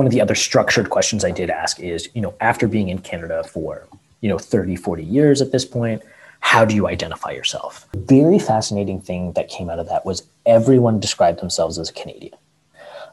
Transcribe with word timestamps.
one 0.00 0.06
of 0.06 0.12
the 0.12 0.22
other 0.22 0.34
structured 0.34 0.88
questions 0.88 1.26
I 1.26 1.30
did 1.30 1.50
ask 1.50 1.78
is, 1.78 2.08
you 2.14 2.22
know, 2.22 2.32
after 2.40 2.66
being 2.66 2.88
in 2.88 3.00
Canada 3.00 3.44
for, 3.44 3.86
you 4.22 4.30
know, 4.30 4.38
30, 4.38 4.74
40 4.74 5.04
years 5.04 5.42
at 5.42 5.52
this 5.52 5.66
point, 5.66 6.02
how 6.40 6.64
do 6.64 6.74
you 6.74 6.88
identify 6.88 7.32
yourself? 7.32 7.86
Very 7.94 8.38
fascinating 8.38 9.02
thing 9.02 9.34
that 9.34 9.50
came 9.50 9.68
out 9.68 9.78
of 9.78 9.90
that 9.90 10.06
was 10.06 10.26
everyone 10.46 11.00
described 11.00 11.42
themselves 11.42 11.78
as 11.78 11.90
a 11.90 11.92
Canadian. 11.92 12.32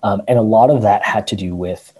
Um, 0.02 0.22
and 0.30 0.40
a 0.40 0.42
lot 0.42 0.70
of 0.70 0.82
that 0.84 1.04
had 1.04 1.28
to 1.28 1.36
do 1.36 1.56
with 1.56 1.92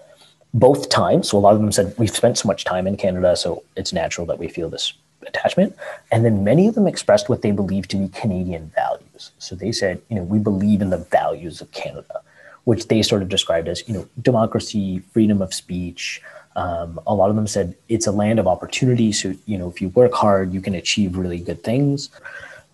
both 0.54 0.88
time. 0.88 1.22
So 1.22 1.36
a 1.36 1.38
lot 1.38 1.54
of 1.54 1.60
them 1.60 1.70
said, 1.70 1.94
we've 1.98 2.08
spent 2.08 2.38
so 2.38 2.46
much 2.46 2.64
time 2.64 2.86
in 2.86 2.96
Canada, 2.96 3.36
so 3.36 3.62
it's 3.76 3.92
natural 3.92 4.26
that 4.28 4.38
we 4.38 4.48
feel 4.48 4.70
this 4.70 4.94
attachment. 5.26 5.76
And 6.10 6.24
then 6.24 6.44
many 6.44 6.66
of 6.66 6.74
them 6.74 6.86
expressed 6.86 7.28
what 7.28 7.42
they 7.42 7.50
believed 7.50 7.90
to 7.90 7.98
be 7.98 8.08
Canadian 8.08 8.72
values. 8.74 9.32
So 9.38 9.54
they 9.54 9.70
said, 9.70 10.00
you 10.08 10.16
know, 10.16 10.22
we 10.22 10.38
believe 10.38 10.80
in 10.80 10.88
the 10.88 10.96
values 10.96 11.60
of 11.60 11.70
Canada, 11.72 12.22
which 12.68 12.88
they 12.88 13.00
sort 13.00 13.22
of 13.22 13.30
described 13.30 13.66
as, 13.66 13.82
you 13.88 13.94
know, 13.94 14.06
democracy, 14.20 14.98
freedom 14.98 15.40
of 15.40 15.54
speech. 15.54 16.20
Um, 16.54 17.00
a 17.06 17.14
lot 17.14 17.30
of 17.30 17.36
them 17.36 17.46
said 17.46 17.74
it's 17.88 18.06
a 18.06 18.12
land 18.12 18.38
of 18.38 18.46
opportunity. 18.46 19.10
So, 19.10 19.32
you 19.46 19.56
know, 19.56 19.70
if 19.70 19.80
you 19.80 19.88
work 19.88 20.12
hard, 20.12 20.52
you 20.52 20.60
can 20.60 20.74
achieve 20.74 21.16
really 21.16 21.38
good 21.38 21.64
things. 21.64 22.10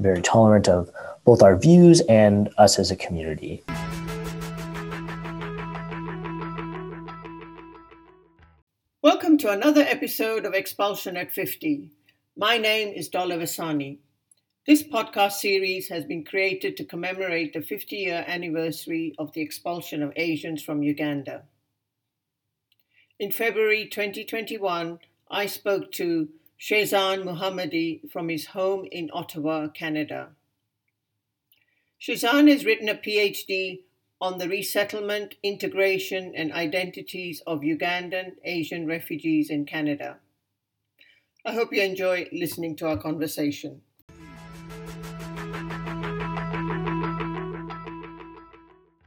Very 0.00 0.20
tolerant 0.20 0.68
of 0.68 0.90
both 1.24 1.42
our 1.42 1.54
views 1.54 2.00
and 2.08 2.48
us 2.58 2.76
as 2.80 2.90
a 2.90 2.96
community. 2.96 3.62
Welcome 9.00 9.38
to 9.38 9.50
another 9.52 9.82
episode 9.82 10.44
of 10.44 10.54
Expulsion 10.54 11.16
at 11.16 11.30
50. 11.30 11.88
My 12.36 12.58
name 12.58 12.88
is 12.88 13.08
Dola 13.08 13.38
Vasani. 13.38 13.98
This 14.66 14.82
podcast 14.82 15.32
series 15.32 15.88
has 15.88 16.06
been 16.06 16.24
created 16.24 16.78
to 16.78 16.86
commemorate 16.86 17.52
the 17.52 17.60
50 17.60 17.96
year 17.96 18.24
anniversary 18.26 19.14
of 19.18 19.30
the 19.34 19.42
expulsion 19.42 20.02
of 20.02 20.14
Asians 20.16 20.62
from 20.62 20.82
Uganda. 20.82 21.42
In 23.18 23.30
February 23.30 23.86
2021, 23.86 25.00
I 25.30 25.44
spoke 25.44 25.92
to 25.92 26.30
Shezan 26.58 27.24
Muhammedi 27.24 28.10
from 28.10 28.30
his 28.30 28.46
home 28.46 28.88
in 28.90 29.10
Ottawa, 29.12 29.68
Canada. 29.68 30.30
Shazan 32.00 32.50
has 32.50 32.64
written 32.64 32.88
a 32.88 32.94
PhD 32.94 33.80
on 34.18 34.38
the 34.38 34.48
resettlement, 34.48 35.34
integration, 35.42 36.32
and 36.34 36.50
identities 36.54 37.42
of 37.46 37.60
Ugandan 37.60 38.36
Asian 38.44 38.86
refugees 38.86 39.50
in 39.50 39.66
Canada. 39.66 40.16
I 41.44 41.52
hope 41.52 41.70
you 41.70 41.82
enjoy 41.82 42.30
listening 42.32 42.76
to 42.76 42.88
our 42.88 42.96
conversation. 42.96 43.82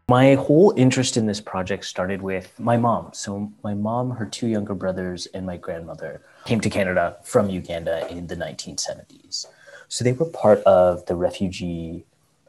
My 0.09 0.35
whole 0.35 0.73
interest 0.77 1.17
in 1.17 1.25
this 1.25 1.41
project 1.41 1.83
started 1.83 2.21
with 2.21 2.57
my 2.59 2.77
mom. 2.77 3.09
So, 3.13 3.51
my 3.63 3.73
mom, 3.73 4.11
her 4.11 4.25
two 4.25 4.47
younger 4.47 4.73
brothers, 4.73 5.25
and 5.33 5.45
my 5.45 5.57
grandmother 5.57 6.21
came 6.45 6.61
to 6.61 6.69
Canada 6.69 7.17
from 7.23 7.49
Uganda 7.49 8.07
in 8.09 8.27
the 8.27 8.37
1970s. 8.37 9.47
So, 9.89 10.05
they 10.05 10.13
were 10.13 10.25
part 10.25 10.59
of 10.63 11.05
the 11.07 11.15
refugee 11.15 12.05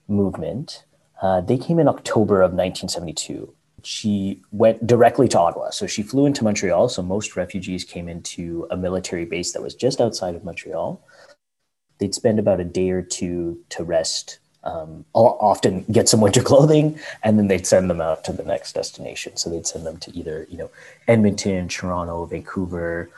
movement 0.06 0.84
uh, 1.21 1.41
they 1.41 1.59
came 1.59 1.78
in 1.78 1.88
October 1.88 2.37
of 2.43 2.53
1972. 2.53 3.53
She 3.83 4.43
went 4.53 4.87
directly 4.87 5.28
to 5.28 5.38
Ottawa. 5.38 5.71
So 5.71 5.87
she 5.87 6.03
flew 6.03 6.27
into 6.27 6.44
Montreal. 6.44 6.88
So 6.88 7.03
most 7.03 7.37
refugees 7.37 7.84
came 7.84 8.09
into 8.09 8.66
a 8.71 8.77
military 8.77 9.25
base 9.25 9.53
that 9.53 9.62
was 9.62 9.75
just 9.75 10.00
outside 10.00 10.34
of 10.34 10.44
Montreal. 10.44 11.00
They'd 11.99 12.15
spend 12.15 12.38
about 12.38 12.60
a 12.60 12.65
day 12.65 12.91
or 12.91 13.03
two 13.03 13.60
to 13.71 13.84
rest, 13.84 14.38
um, 14.65 15.05
often 15.15 15.85
get 15.91 16.09
some 16.09 16.21
winter 16.27 16.43
clothing, 16.43 16.99
and 17.23 17.39
then 17.39 17.49
they'd 17.49 17.67
send 17.67 17.89
them 17.89 18.01
out 18.01 18.25
to 18.25 18.33
the 18.33 18.43
next 18.43 18.73
destination. 18.73 19.37
So 19.37 19.51
they'd 19.51 19.67
send 19.67 19.87
them 19.87 19.99
to 19.99 20.17
either, 20.17 20.47
you 20.51 20.59
know, 20.59 20.71
Edmonton, 21.07 21.69
Toronto, 21.69 22.25
Vancouver. 22.27 23.11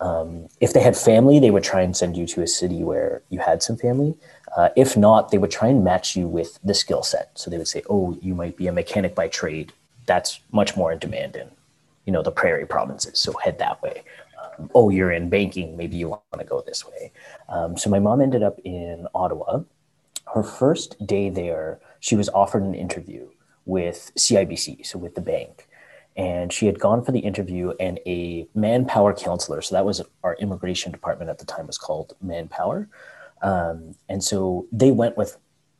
Um, 0.00 0.48
if 0.60 0.72
they 0.72 0.80
had 0.80 0.96
family, 0.96 1.40
they 1.40 1.50
would 1.50 1.64
try 1.64 1.82
and 1.82 1.96
send 1.96 2.16
you 2.16 2.26
to 2.28 2.42
a 2.42 2.46
city 2.46 2.84
where 2.84 3.22
you 3.30 3.40
had 3.40 3.62
some 3.62 3.76
family. 3.76 4.14
Uh, 4.56 4.68
if 4.76 4.96
not, 4.96 5.30
they 5.30 5.38
would 5.38 5.50
try 5.50 5.68
and 5.68 5.84
match 5.84 6.16
you 6.16 6.26
with 6.26 6.58
the 6.64 6.74
skill 6.74 7.02
set. 7.02 7.30
So 7.34 7.50
they 7.50 7.58
would 7.58 7.68
say, 7.68 7.82
"Oh, 7.90 8.16
you 8.20 8.34
might 8.34 8.56
be 8.56 8.66
a 8.68 8.72
mechanic 8.72 9.14
by 9.14 9.28
trade. 9.28 9.72
That's 10.06 10.40
much 10.52 10.76
more 10.76 10.92
in 10.92 10.98
demand 10.98 11.36
in, 11.36 11.50
you 12.06 12.12
know, 12.12 12.22
the 12.22 12.32
prairie 12.32 12.66
provinces. 12.66 13.18
So 13.18 13.32
head 13.32 13.58
that 13.58 13.82
way." 13.82 14.02
Um, 14.40 14.70
oh, 14.74 14.90
you're 14.90 15.12
in 15.12 15.28
banking. 15.28 15.76
Maybe 15.76 15.96
you 15.96 16.08
want 16.10 16.22
to 16.38 16.44
go 16.44 16.62
this 16.62 16.86
way. 16.86 17.12
Um, 17.48 17.76
so 17.76 17.90
my 17.90 17.98
mom 17.98 18.20
ended 18.20 18.42
up 18.42 18.58
in 18.64 19.06
Ottawa. 19.14 19.62
Her 20.34 20.42
first 20.42 21.06
day 21.06 21.30
there, 21.30 21.80
she 22.00 22.16
was 22.16 22.28
offered 22.30 22.62
an 22.62 22.74
interview 22.74 23.28
with 23.64 24.12
CIBC, 24.16 24.86
so 24.86 24.98
with 24.98 25.14
the 25.14 25.20
bank. 25.20 25.68
And 26.16 26.52
she 26.52 26.66
had 26.66 26.80
gone 26.80 27.04
for 27.04 27.12
the 27.12 27.20
interview, 27.20 27.72
and 27.78 28.00
a 28.06 28.48
manpower 28.54 29.14
counselor, 29.14 29.62
so 29.62 29.74
that 29.74 29.84
was 29.84 30.02
our 30.24 30.34
immigration 30.36 30.90
department 30.90 31.30
at 31.30 31.38
the 31.38 31.44
time, 31.44 31.66
was 31.66 31.78
called 31.78 32.16
Manpower 32.20 32.88
um, 33.42 33.94
and 34.08 34.22
so 34.22 34.66
they 34.72 34.90
went 34.90 35.16
with 35.16 35.36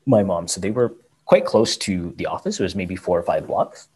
my 0.07 0.23
mom. 0.23 0.49
So 0.49 0.61
they 0.61 0.71
were 0.71 0.95
quite 1.25 1.45
close 1.45 1.77
to 1.79 2.15
the 2.17 2.27
office. 2.27 2.61
It 2.61 2.63
was 2.63 2.75
maybe 2.75 2.97
four 2.97 3.19
or 3.19 3.23
five 3.23 3.47
blocks. 3.47 3.89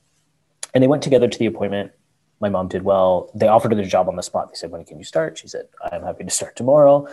And 0.74 0.82
they 0.82 0.88
went 0.88 1.02
together 1.02 1.28
to 1.28 1.38
the 1.38 1.46
appointment. 1.46 1.92
My 2.40 2.48
mom 2.48 2.68
did 2.68 2.82
well. 2.82 3.30
They 3.34 3.46
offered 3.46 3.72
her 3.72 3.76
the 3.76 3.84
job 3.84 4.08
on 4.08 4.16
the 4.16 4.22
spot. 4.22 4.50
They 4.50 4.56
said, 4.56 4.70
When 4.70 4.84
can 4.84 4.98
you 4.98 5.04
start? 5.04 5.38
She 5.38 5.48
said, 5.48 5.68
I'm 5.90 6.02
happy 6.02 6.24
to 6.24 6.30
start 6.30 6.56
tomorrow. 6.56 7.06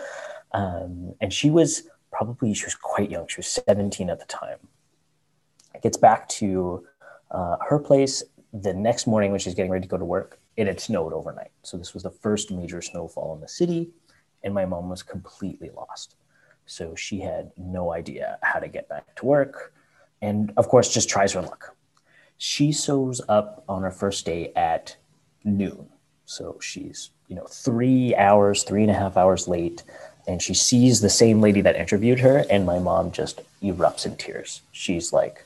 Um, 0.52 1.14
and 1.20 1.32
she 1.32 1.50
was 1.50 1.84
probably, 2.10 2.54
she 2.54 2.64
was 2.64 2.74
quite 2.74 3.10
young. 3.10 3.26
She 3.28 3.38
was 3.38 3.58
17 3.66 4.10
at 4.10 4.18
the 4.18 4.26
time. 4.26 4.58
Gets 5.82 5.96
back 5.96 6.28
to 6.30 6.84
uh, 7.30 7.56
her 7.66 7.78
place 7.78 8.22
the 8.52 8.74
next 8.74 9.06
morning 9.06 9.30
when 9.30 9.40
she's 9.40 9.54
getting 9.54 9.70
ready 9.70 9.82
to 9.82 9.88
go 9.88 9.96
to 9.96 10.04
work. 10.04 10.40
It 10.56 10.66
had 10.66 10.80
snowed 10.80 11.12
overnight. 11.12 11.52
So 11.62 11.76
this 11.76 11.94
was 11.94 12.02
the 12.02 12.10
first 12.10 12.50
major 12.50 12.82
snowfall 12.82 13.34
in 13.34 13.40
the 13.40 13.48
city. 13.48 13.90
And 14.42 14.52
my 14.52 14.64
mom 14.64 14.88
was 14.88 15.02
completely 15.02 15.70
lost. 15.74 16.16
So 16.66 16.94
she 16.94 17.20
had 17.20 17.50
no 17.56 17.92
idea 17.92 18.38
how 18.42 18.58
to 18.58 18.68
get 18.68 18.88
back 18.88 19.14
to 19.16 19.26
work. 19.26 19.72
And 20.22 20.52
of 20.56 20.68
course, 20.68 20.92
just 20.92 21.08
tries 21.08 21.32
her 21.32 21.42
luck. 21.42 21.74
She 22.36 22.72
shows 22.72 23.20
up 23.28 23.64
on 23.68 23.82
her 23.82 23.90
first 23.90 24.24
day 24.24 24.52
at 24.56 24.96
noon. 25.44 25.88
So 26.24 26.58
she's, 26.60 27.10
you 27.28 27.36
know, 27.36 27.46
three 27.46 28.14
hours, 28.14 28.62
three 28.62 28.82
and 28.82 28.90
a 28.90 28.94
half 28.94 29.16
hours 29.16 29.48
late. 29.48 29.82
And 30.26 30.42
she 30.42 30.54
sees 30.54 31.00
the 31.00 31.10
same 31.10 31.40
lady 31.40 31.60
that 31.62 31.76
interviewed 31.76 32.20
her. 32.20 32.44
And 32.50 32.66
my 32.66 32.78
mom 32.78 33.12
just 33.12 33.40
erupts 33.62 34.06
in 34.06 34.16
tears. 34.16 34.62
She's 34.72 35.12
like, 35.12 35.44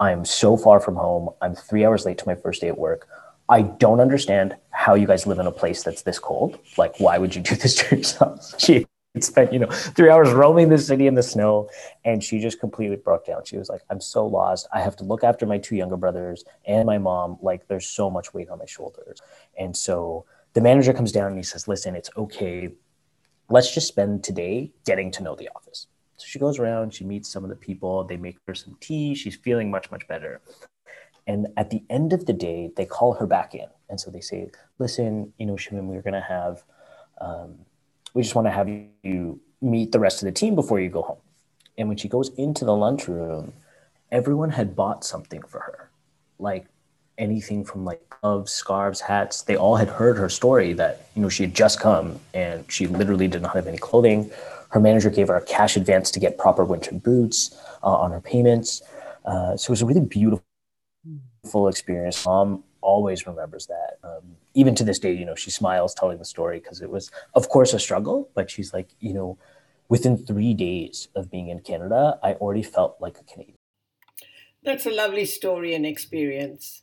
I'm 0.00 0.24
so 0.24 0.56
far 0.56 0.80
from 0.80 0.96
home. 0.96 1.30
I'm 1.40 1.54
three 1.54 1.84
hours 1.84 2.04
late 2.04 2.18
to 2.18 2.26
my 2.26 2.34
first 2.34 2.60
day 2.60 2.68
at 2.68 2.78
work. 2.78 3.08
I 3.48 3.62
don't 3.62 4.00
understand 4.00 4.56
how 4.70 4.94
you 4.94 5.06
guys 5.06 5.26
live 5.26 5.38
in 5.38 5.46
a 5.46 5.52
place 5.52 5.82
that's 5.82 6.02
this 6.02 6.18
cold. 6.18 6.58
Like, 6.76 6.98
why 6.98 7.18
would 7.18 7.34
you 7.34 7.42
do 7.42 7.54
this 7.62 7.76
to 7.76 7.96
yourself? 7.96 8.54
She 8.58 8.86
spent 9.20 9.52
you 9.52 9.58
know 9.58 9.66
three 9.66 10.08
hours 10.08 10.30
roaming 10.30 10.70
the 10.70 10.78
city 10.78 11.06
in 11.06 11.14
the 11.14 11.22
snow 11.22 11.68
and 12.04 12.24
she 12.24 12.38
just 12.38 12.58
completely 12.58 12.96
broke 12.96 13.26
down 13.26 13.44
she 13.44 13.58
was 13.58 13.68
like 13.68 13.82
i'm 13.90 14.00
so 14.00 14.26
lost 14.26 14.66
i 14.72 14.80
have 14.80 14.96
to 14.96 15.04
look 15.04 15.22
after 15.22 15.44
my 15.44 15.58
two 15.58 15.76
younger 15.76 15.98
brothers 15.98 16.44
and 16.64 16.86
my 16.86 16.96
mom 16.96 17.36
like 17.42 17.68
there's 17.68 17.86
so 17.86 18.08
much 18.08 18.32
weight 18.32 18.48
on 18.48 18.58
my 18.58 18.64
shoulders 18.64 19.20
and 19.58 19.76
so 19.76 20.24
the 20.54 20.62
manager 20.62 20.94
comes 20.94 21.12
down 21.12 21.26
and 21.26 21.36
he 21.36 21.42
says 21.42 21.68
listen 21.68 21.94
it's 21.94 22.08
okay 22.16 22.70
let's 23.52 23.72
just 23.72 23.86
spend 23.86 24.24
today 24.24 24.72
getting 24.86 25.10
to 25.12 25.22
know 25.22 25.36
the 25.36 25.48
office. 25.54 25.86
So 26.16 26.26
she 26.26 26.38
goes 26.38 26.58
around 26.58 26.94
she 26.94 27.04
meets 27.04 27.28
some 27.28 27.44
of 27.44 27.50
the 27.50 27.56
people 27.56 28.04
they 28.04 28.16
make 28.16 28.38
her 28.46 28.54
some 28.54 28.76
tea 28.80 29.14
she's 29.14 29.36
feeling 29.36 29.70
much 29.70 29.90
much 29.90 30.06
better. 30.08 30.40
And 31.26 31.46
at 31.56 31.70
the 31.70 31.84
end 31.90 32.12
of 32.12 32.26
the 32.26 32.32
day 32.32 32.70
they 32.76 32.86
call 32.86 33.14
her 33.14 33.26
back 33.26 33.54
in. 33.54 33.66
And 33.88 34.00
so 34.00 34.10
they 34.10 34.20
say 34.20 34.50
listen 34.78 35.32
you 35.38 35.46
know 35.46 35.56
Shimon, 35.56 35.86
we're 35.88 36.02
going 36.02 36.14
to 36.14 36.20
have 36.20 36.62
um, 37.20 37.54
we 38.14 38.22
just 38.22 38.34
want 38.34 38.46
to 38.46 38.50
have 38.50 38.68
you 38.68 39.40
meet 39.60 39.92
the 39.92 40.00
rest 40.00 40.22
of 40.22 40.26
the 40.26 40.32
team 40.32 40.54
before 40.54 40.80
you 40.80 40.88
go 40.88 41.02
home. 41.02 41.18
And 41.78 41.88
when 41.88 41.96
she 41.96 42.08
goes 42.08 42.30
into 42.36 42.64
the 42.64 42.74
lunchroom, 42.74 43.52
everyone 44.10 44.50
had 44.50 44.76
bought 44.76 45.04
something 45.04 45.42
for 45.42 45.60
her, 45.60 45.90
like 46.38 46.66
anything 47.18 47.64
from 47.64 47.84
like 47.84 48.00
gloves, 48.08 48.52
scarves, 48.52 49.00
hats. 49.00 49.42
They 49.42 49.56
all 49.56 49.76
had 49.76 49.88
heard 49.88 50.16
her 50.18 50.28
story 50.28 50.72
that 50.74 51.06
you 51.14 51.22
know 51.22 51.28
she 51.28 51.44
had 51.44 51.54
just 51.54 51.80
come 51.80 52.18
and 52.34 52.64
she 52.70 52.86
literally 52.86 53.28
did 53.28 53.42
not 53.42 53.54
have 53.54 53.66
any 53.66 53.78
clothing. 53.78 54.30
Her 54.70 54.80
manager 54.80 55.10
gave 55.10 55.28
her 55.28 55.36
a 55.36 55.44
cash 55.44 55.76
advance 55.76 56.10
to 56.12 56.20
get 56.20 56.38
proper 56.38 56.64
winter 56.64 56.94
boots 56.94 57.56
uh, 57.82 57.86
on 57.86 58.10
her 58.10 58.20
payments. 58.20 58.82
Uh, 59.24 59.56
so 59.56 59.70
it 59.70 59.70
was 59.70 59.82
a 59.82 59.86
really 59.86 60.00
beautiful 60.00 60.44
full 61.44 61.68
experience. 61.68 62.24
Mom 62.24 62.64
always 62.80 63.26
remembers 63.26 63.66
that. 63.66 63.98
Um, 64.02 64.36
even 64.54 64.74
to 64.74 64.84
this 64.84 64.98
day, 64.98 65.12
you 65.12 65.24
know, 65.24 65.34
she 65.34 65.50
smiles 65.50 65.94
telling 65.94 66.18
the 66.18 66.24
story 66.24 66.58
because 66.58 66.80
it 66.80 66.90
was, 66.90 67.10
of 67.34 67.48
course, 67.48 67.72
a 67.72 67.78
struggle. 67.78 68.30
But 68.34 68.50
she's 68.50 68.72
like, 68.72 68.88
you 69.00 69.14
know, 69.14 69.38
within 69.88 70.16
three 70.16 70.54
days 70.54 71.08
of 71.14 71.30
being 71.30 71.48
in 71.48 71.60
Canada, 71.60 72.18
I 72.22 72.34
already 72.34 72.62
felt 72.62 72.96
like 73.00 73.18
a 73.18 73.24
Canadian. 73.24 73.56
That's 74.62 74.86
a 74.86 74.90
lovely 74.90 75.24
story 75.24 75.74
and 75.74 75.84
experience. 75.84 76.82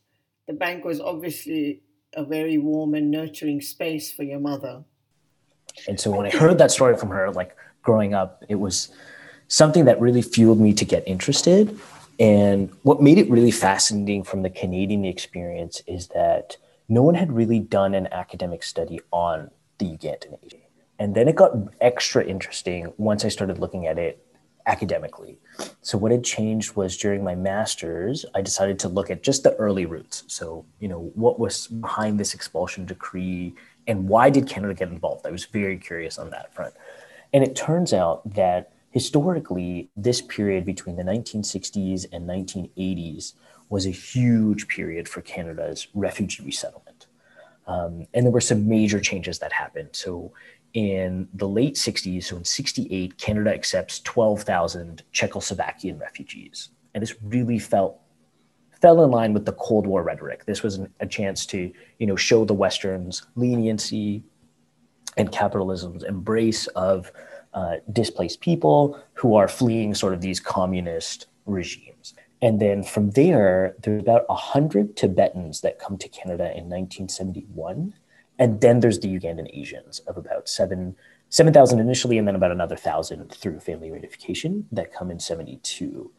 The 0.50 0.56
bank 0.56 0.84
was 0.84 1.00
obviously 1.00 1.84
a 2.14 2.26
very 2.26 2.58
warm 2.58 2.96
and 2.96 3.12
nurturing 3.12 3.62
space 3.62 4.12
for 4.12 4.24
your 4.24 4.40
mother. 4.40 4.84
And 5.88 6.00
so 6.00 6.10
when 6.10 6.26
I 6.26 6.32
heard 6.32 6.58
that 6.58 6.72
story 6.72 6.98
from 6.98 7.10
her, 7.10 7.30
like 7.32 7.56
growing 7.84 8.16
up, 8.16 8.44
it 8.50 8.56
was 8.56 8.90
something 9.48 9.86
that 9.86 10.02
really 10.02 10.24
fueled 10.24 10.60
me 10.60 10.74
to 10.74 10.84
get 10.84 11.08
interested 11.08 11.80
and 12.20 12.70
what 12.84 13.02
made 13.02 13.18
it 13.18 13.30
really 13.30 13.52
fascinating 13.52 14.24
from 14.24 14.42
the 14.42 14.50
Canadian 14.50 15.06
experience 15.06 15.82
is 15.88 16.10
that 16.10 16.58
no 16.90 17.02
one 17.02 17.16
had 17.16 17.32
really 17.32 17.60
done 17.60 17.94
an 17.96 18.08
academic 18.12 18.62
study 18.62 19.00
on 19.12 19.50
the 19.78 19.86
Ugandan 19.86 20.38
Asian. 20.44 20.60
And 20.98 21.16
then 21.16 21.30
it 21.30 21.36
got 21.38 21.56
extra 21.80 22.26
interesting 22.26 22.92
once 22.98 23.24
I 23.24 23.30
started 23.30 23.58
looking 23.60 23.88
at 23.88 23.98
it 23.98 24.26
academically. 24.66 25.40
So 25.82 25.98
what 25.98 26.12
had 26.12 26.24
changed 26.24 26.76
was 26.76 26.98
during 26.98 27.24
my 27.24 27.36
masters, 27.36 28.26
I 28.36 28.42
decided 28.42 28.80
to 28.80 28.90
look 28.90 29.10
at 29.10 29.24
just 29.24 29.44
the 29.44 29.56
early 29.56 29.86
roots. 29.86 30.24
So, 30.28 30.66
you 30.80 30.88
know, 30.88 31.12
what 31.16 31.40
was 31.40 31.68
behind 31.68 32.20
this 32.20 32.34
expulsion 32.34 32.86
decree 32.86 33.56
and 33.88 34.08
why 34.08 34.30
did 34.30 34.48
Canada 34.48 34.74
get 34.74 34.90
involved? 34.90 35.26
I 35.26 35.32
was 35.32 35.46
very 35.46 35.78
curious 35.78 36.20
on 36.20 36.30
that 36.30 36.54
front. 36.54 36.74
And 37.34 37.44
it 37.44 37.56
turns 37.56 37.94
out 37.94 38.34
that 38.36 38.72
historically, 38.92 39.90
this 39.96 40.22
period 40.22 40.66
between 40.66 40.96
the 40.96 41.04
1960s 41.04 42.06
and 42.12 42.28
1980s 42.28 43.34
was 43.70 43.86
a 43.86 43.92
huge 43.92 44.68
period 44.68 45.08
for 45.08 45.22
Canada's 45.22 45.88
refugee 45.94 46.44
resettlement. 46.44 47.08
Um, 47.68 48.08
and 48.16 48.26
there 48.26 48.32
were 48.32 48.42
some 48.42 48.68
major 48.68 49.00
changes 49.00 49.40
that 49.40 49.54
happened. 49.54 49.90
So 49.92 50.32
in 50.74 51.28
the 51.34 51.48
late 51.48 51.76
60s, 51.76 52.26
so 52.26 52.38
in 52.38 52.46
68, 52.46 53.18
Canada 53.18 53.54
accepts 53.54 54.00
12,000 54.02 55.04
Czechoslovakian 55.14 56.00
refugees. 56.00 56.70
And 56.94 57.02
this 57.02 57.16
really 57.24 57.60
felt 57.60 58.00
fell 58.82 59.04
in 59.04 59.12
line 59.12 59.34
with 59.34 59.46
the 59.46 59.52
Cold 59.54 59.86
War 59.86 60.04
rhetoric. 60.04 60.46
This 60.46 60.64
was 60.64 60.80
a 61.00 61.06
chance 61.06 61.46
to, 61.48 61.72
you 61.98 62.08
know, 62.08 62.16
show 62.16 62.46
the 62.46 62.54
Westerns 62.54 63.24
leniency 63.36 64.24
and 65.18 65.32
capitalism's 65.32 66.04
embrace 66.04 66.68
of 66.68 67.12
uh, 67.54 67.78
displaced 67.92 68.40
people 68.40 69.00
who 69.14 69.36
are 69.36 69.48
fleeing 69.48 69.94
sort 69.94 70.14
of 70.14 70.22
these 70.22 70.40
communist 70.40 71.28
regimes. 71.46 72.14
And 72.42 72.62
then 72.62 72.84
from 72.84 73.12
there, 73.12 73.76
there 73.82 73.96
there's 73.96 74.02
about 74.02 74.30
100 74.30 74.96
Tibetans 74.96 75.62
that 75.62 75.80
come 75.80 75.98
to 75.98 76.08
Canada 76.08 76.46
in 76.46 76.70
1971 76.70 77.94
and 78.40 78.62
then 78.62 78.80
there's 78.80 79.00
the 79.00 79.20
Ugandan 79.20 79.50
Asians 79.54 80.00
of 80.00 80.18
about 80.18 80.50
seven 80.50 80.96
7,000 81.30 81.80
initially, 81.80 82.18
and 82.18 82.28
then 82.28 82.36
about 82.36 82.52
another 82.52 82.76
thousand 82.76 83.32
through 83.32 83.60
family 83.60 83.90
reunification 83.90 84.64
that 84.72 84.92
come 84.92 85.12
in 85.12 85.20
72. 85.20 86.12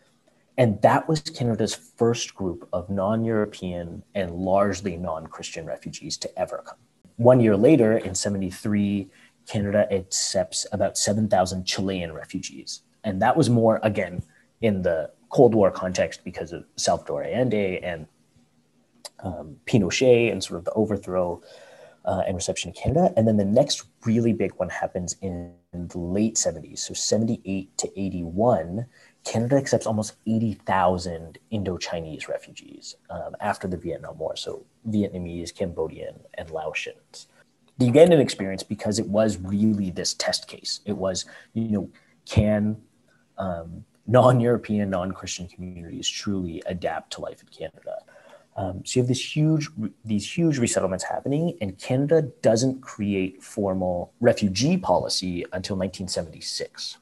And 0.57 0.81
that 0.83 1.09
was 1.09 1.21
Canada's 1.21 1.75
first 1.75 2.35
group 2.35 2.69
of 2.73 2.89
non 2.89 3.25
European 3.25 4.05
and 4.15 4.31
largely 4.31 4.97
non 4.97 5.27
Christian 5.27 5.67
refugees 5.67 6.17
to 6.19 6.39
ever 6.39 6.63
come. 6.65 6.79
One 7.17 7.41
year 7.41 7.57
later, 7.57 7.99
in 7.99 8.15
73, 8.15 9.09
Canada 9.49 9.93
accepts 9.93 10.67
about 10.71 10.97
7,000 10.97 11.65
Chilean 11.65 12.13
refugees. 12.13 12.83
And 13.03 13.21
that 13.21 13.37
was 13.37 13.51
more, 13.51 13.81
again, 13.83 14.23
in 14.61 14.83
the 14.83 15.11
Cold 15.31 15.55
War 15.55 15.71
context 15.71 16.23
because 16.25 16.53
of 16.53 16.65
Salvador 16.77 17.25
Allende 17.25 17.79
and 17.83 18.07
um, 19.23 19.57
Pinochet 19.67 20.31
and 20.31 20.43
sort 20.43 20.59
of 20.59 20.65
the 20.67 20.73
overthrow 20.73 21.43
uh, 22.05 22.23
and 22.27 22.35
reception 22.35 22.71
in 22.71 22.75
Canada. 22.75 23.13
And 23.17 23.27
then 23.27 23.37
the 23.37 23.45
next 23.45 23.85
really 24.05 24.33
big 24.33 24.53
one 24.55 24.69
happens 24.69 25.17
in, 25.21 25.55
the 25.73 25.99
late 25.99 26.35
70s. 26.35 26.81
So 26.81 26.95
78 26.95 27.79
to 27.79 28.01
81, 28.01 28.87
Canada 29.25 29.55
accepts 29.55 29.87
almost 29.87 30.15
80,000 30.27 31.39
Indo 31.53 31.79
Chinese 31.79 32.29
refugees 32.29 32.97
um, 33.09 33.37
after 33.39 33.69
the 33.69 33.77
Vietnam 33.77 34.19
War. 34.19 34.35
So 34.35 34.67
Vietnamese, 34.89 35.55
Cambodian, 35.55 36.19
and 36.35 36.49
Laotians. 36.49 37.27
The 37.79 37.89
Ugandan 37.89 38.19
experience, 38.19 38.65
because 38.65 38.99
it 38.99 39.07
was 39.07 39.39
really 39.39 39.91
this 39.91 40.15
test 40.15 40.49
case, 40.49 40.81
it 40.85 40.97
was, 40.97 41.25
you 41.55 41.69
know, 41.69 41.89
can 42.27 42.77
um, 43.39 43.85
non 44.07 44.41
European, 44.41 44.91
non 44.91 45.13
Christian 45.13 45.47
communities 45.47 46.09
truly 46.09 46.63
adapt 46.67 47.13
to 47.13 47.21
life 47.21 47.43
in 47.43 47.49
Canada? 47.49 47.90
Um, 48.61 48.85
so 48.85 48.99
you 49.01 49.03
have 49.03 49.09
this 49.09 49.37
huge, 49.37 49.71
these 50.05 50.31
huge 50.37 50.59
resettlements 50.59 51.03
happening, 51.03 51.57
and 51.63 51.79
Canada 51.79 52.23
doesn't 52.43 52.83
create 52.83 53.43
formal 53.43 54.13
refugee 54.21 54.77
policy 54.77 55.47
until 55.55 55.77
1976. 55.77 56.99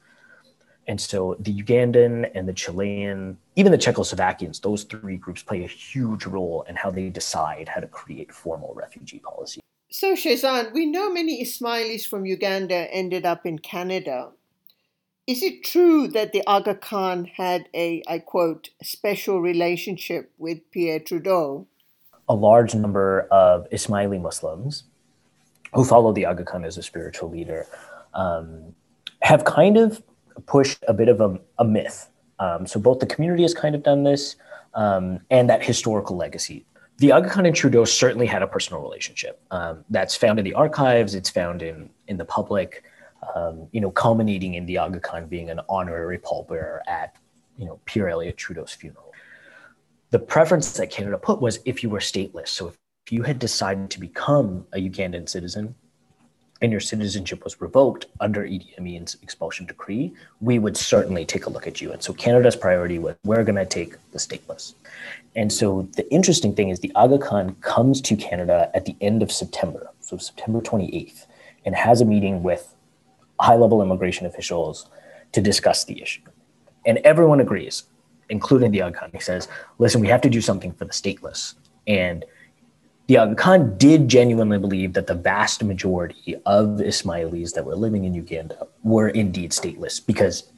And 0.87 1.01
so 1.01 1.35
the 1.37 1.53
Ugandan 1.61 2.31
and 2.33 2.47
the 2.47 2.53
Chilean, 2.53 3.37
even 3.57 3.73
the 3.73 3.77
Czechoslovakians, 3.77 4.61
those 4.61 4.85
three 4.85 5.17
groups 5.17 5.43
play 5.43 5.65
a 5.65 5.67
huge 5.67 6.25
role 6.25 6.65
in 6.69 6.77
how 6.77 6.91
they 6.91 7.09
decide 7.09 7.67
how 7.67 7.81
to 7.81 7.87
create 7.87 8.31
formal 8.31 8.73
refugee 8.73 9.19
policy. 9.19 9.59
So, 9.91 10.13
Shezan, 10.15 10.71
we 10.71 10.85
know 10.85 11.11
many 11.11 11.43
Ismailis 11.43 12.07
from 12.07 12.25
Uganda 12.25 12.87
ended 12.93 13.25
up 13.25 13.45
in 13.45 13.59
Canada. 13.59 14.29
Is 15.29 15.43
it 15.43 15.63
true 15.63 16.07
that 16.07 16.33
the 16.33 16.41
Aga 16.47 16.73
Khan 16.73 17.25
had 17.25 17.69
a, 17.75 18.01
I 18.07 18.17
quote, 18.17 18.71
special 18.81 19.41
relationship 19.41 20.31
with 20.39 20.57
Pierre 20.71 20.99
Trudeau? 20.99 21.67
A 22.27 22.33
large 22.33 22.73
number 22.73 23.27
of 23.29 23.69
Ismaili 23.69 24.19
Muslims 24.19 24.85
who 25.75 25.85
follow 25.85 26.11
the 26.13 26.25
Aga 26.25 26.45
Khan 26.45 26.65
as 26.65 26.79
a 26.79 26.81
spiritual 26.81 27.29
leader 27.29 27.67
um, 28.15 28.73
have 29.21 29.45
kind 29.45 29.77
of 29.77 30.01
pushed 30.47 30.83
a 30.87 30.95
bit 30.95 31.09
of 31.09 31.21
a, 31.21 31.39
a 31.59 31.63
myth. 31.63 32.09
Um, 32.39 32.65
so 32.65 32.79
both 32.79 32.97
the 32.97 33.05
community 33.05 33.43
has 33.43 33.53
kind 33.53 33.75
of 33.75 33.83
done 33.83 34.05
this 34.05 34.35
um, 34.73 35.19
and 35.29 35.47
that 35.47 35.63
historical 35.63 36.17
legacy. 36.17 36.65
The 36.97 37.11
Aga 37.11 37.29
Khan 37.29 37.45
and 37.45 37.55
Trudeau 37.55 37.85
certainly 37.85 38.25
had 38.25 38.41
a 38.41 38.47
personal 38.47 38.81
relationship. 38.81 39.39
Um, 39.51 39.85
that's 39.91 40.15
found 40.15 40.39
in 40.39 40.45
the 40.45 40.55
archives, 40.55 41.13
it's 41.13 41.29
found 41.29 41.61
in, 41.61 41.91
in 42.07 42.17
the 42.17 42.25
public 42.25 42.83
um, 43.35 43.67
you 43.71 43.81
know, 43.81 43.91
culminating 43.91 44.55
in 44.55 44.65
the 44.65 44.77
Aga 44.77 44.99
Khan 44.99 45.27
being 45.27 45.49
an 45.49 45.61
honorary 45.69 46.17
pallbearer 46.17 46.79
at, 46.87 47.15
you 47.57 47.65
know, 47.65 47.79
Pierre 47.85 48.09
Elliott 48.09 48.37
Trudeau's 48.37 48.73
funeral. 48.73 49.13
The 50.11 50.19
preference 50.19 50.71
that 50.73 50.89
Canada 50.89 51.17
put 51.17 51.41
was 51.41 51.59
if 51.65 51.83
you 51.83 51.89
were 51.89 51.99
stateless. 51.99 52.47
So 52.49 52.69
if 52.69 53.11
you 53.11 53.23
had 53.23 53.39
decided 53.39 53.89
to 53.91 53.99
become 53.99 54.65
a 54.73 54.77
Ugandan 54.77 55.29
citizen 55.29 55.75
and 56.61 56.71
your 56.71 56.81
citizenship 56.81 57.43
was 57.43 57.61
revoked 57.61 58.07
under 58.19 58.43
Idi 58.43 58.77
Amin's 58.77 59.15
expulsion 59.21 59.65
decree, 59.65 60.13
we 60.41 60.59
would 60.59 60.75
certainly 60.75 61.25
take 61.25 61.45
a 61.45 61.49
look 61.49 61.67
at 61.67 61.79
you. 61.79 61.91
And 61.91 62.01
so 62.01 62.13
Canada's 62.13 62.55
priority 62.55 62.99
was 62.99 63.15
we're 63.23 63.43
going 63.43 63.55
to 63.55 63.65
take 63.65 63.95
the 64.11 64.17
stateless. 64.17 64.73
And 65.35 65.53
so 65.53 65.87
the 65.95 66.11
interesting 66.11 66.55
thing 66.55 66.69
is 66.69 66.79
the 66.79 66.91
Aga 66.95 67.19
Khan 67.19 67.55
comes 67.61 68.01
to 68.01 68.15
Canada 68.15 68.71
at 68.73 68.85
the 68.85 68.95
end 68.99 69.21
of 69.21 69.31
September, 69.31 69.89
so 70.01 70.17
September 70.17 70.59
28th, 70.59 71.25
and 71.65 71.75
has 71.75 72.01
a 72.01 72.05
meeting 72.05 72.43
with 72.43 72.75
high 73.39 73.55
level 73.55 73.81
immigration 73.81 74.25
officials 74.25 74.87
to 75.31 75.41
discuss 75.41 75.85
the 75.85 76.01
issue. 76.01 76.21
And 76.85 76.97
everyone 76.99 77.39
agrees, 77.39 77.83
including 78.29 78.71
the 78.71 78.81
Aga 78.81 78.97
Khan. 78.97 79.09
He 79.13 79.19
says, 79.19 79.47
listen, 79.77 80.01
we 80.01 80.07
have 80.07 80.21
to 80.21 80.29
do 80.29 80.41
something 80.41 80.71
for 80.73 80.85
the 80.85 80.91
stateless. 80.91 81.55
And 81.87 82.25
the 83.07 83.17
Aga 83.17 83.35
Khan 83.35 83.77
did 83.77 84.07
genuinely 84.07 84.59
believe 84.59 84.93
that 84.93 85.07
the 85.07 85.15
vast 85.15 85.63
majority 85.63 86.35
of 86.45 86.79
Ismailis 86.79 87.53
that 87.53 87.65
were 87.65 87.75
living 87.75 88.05
in 88.05 88.13
Uganda 88.13 88.67
were 88.83 89.09
indeed 89.09 89.51
stateless 89.51 90.05
because 90.05 90.51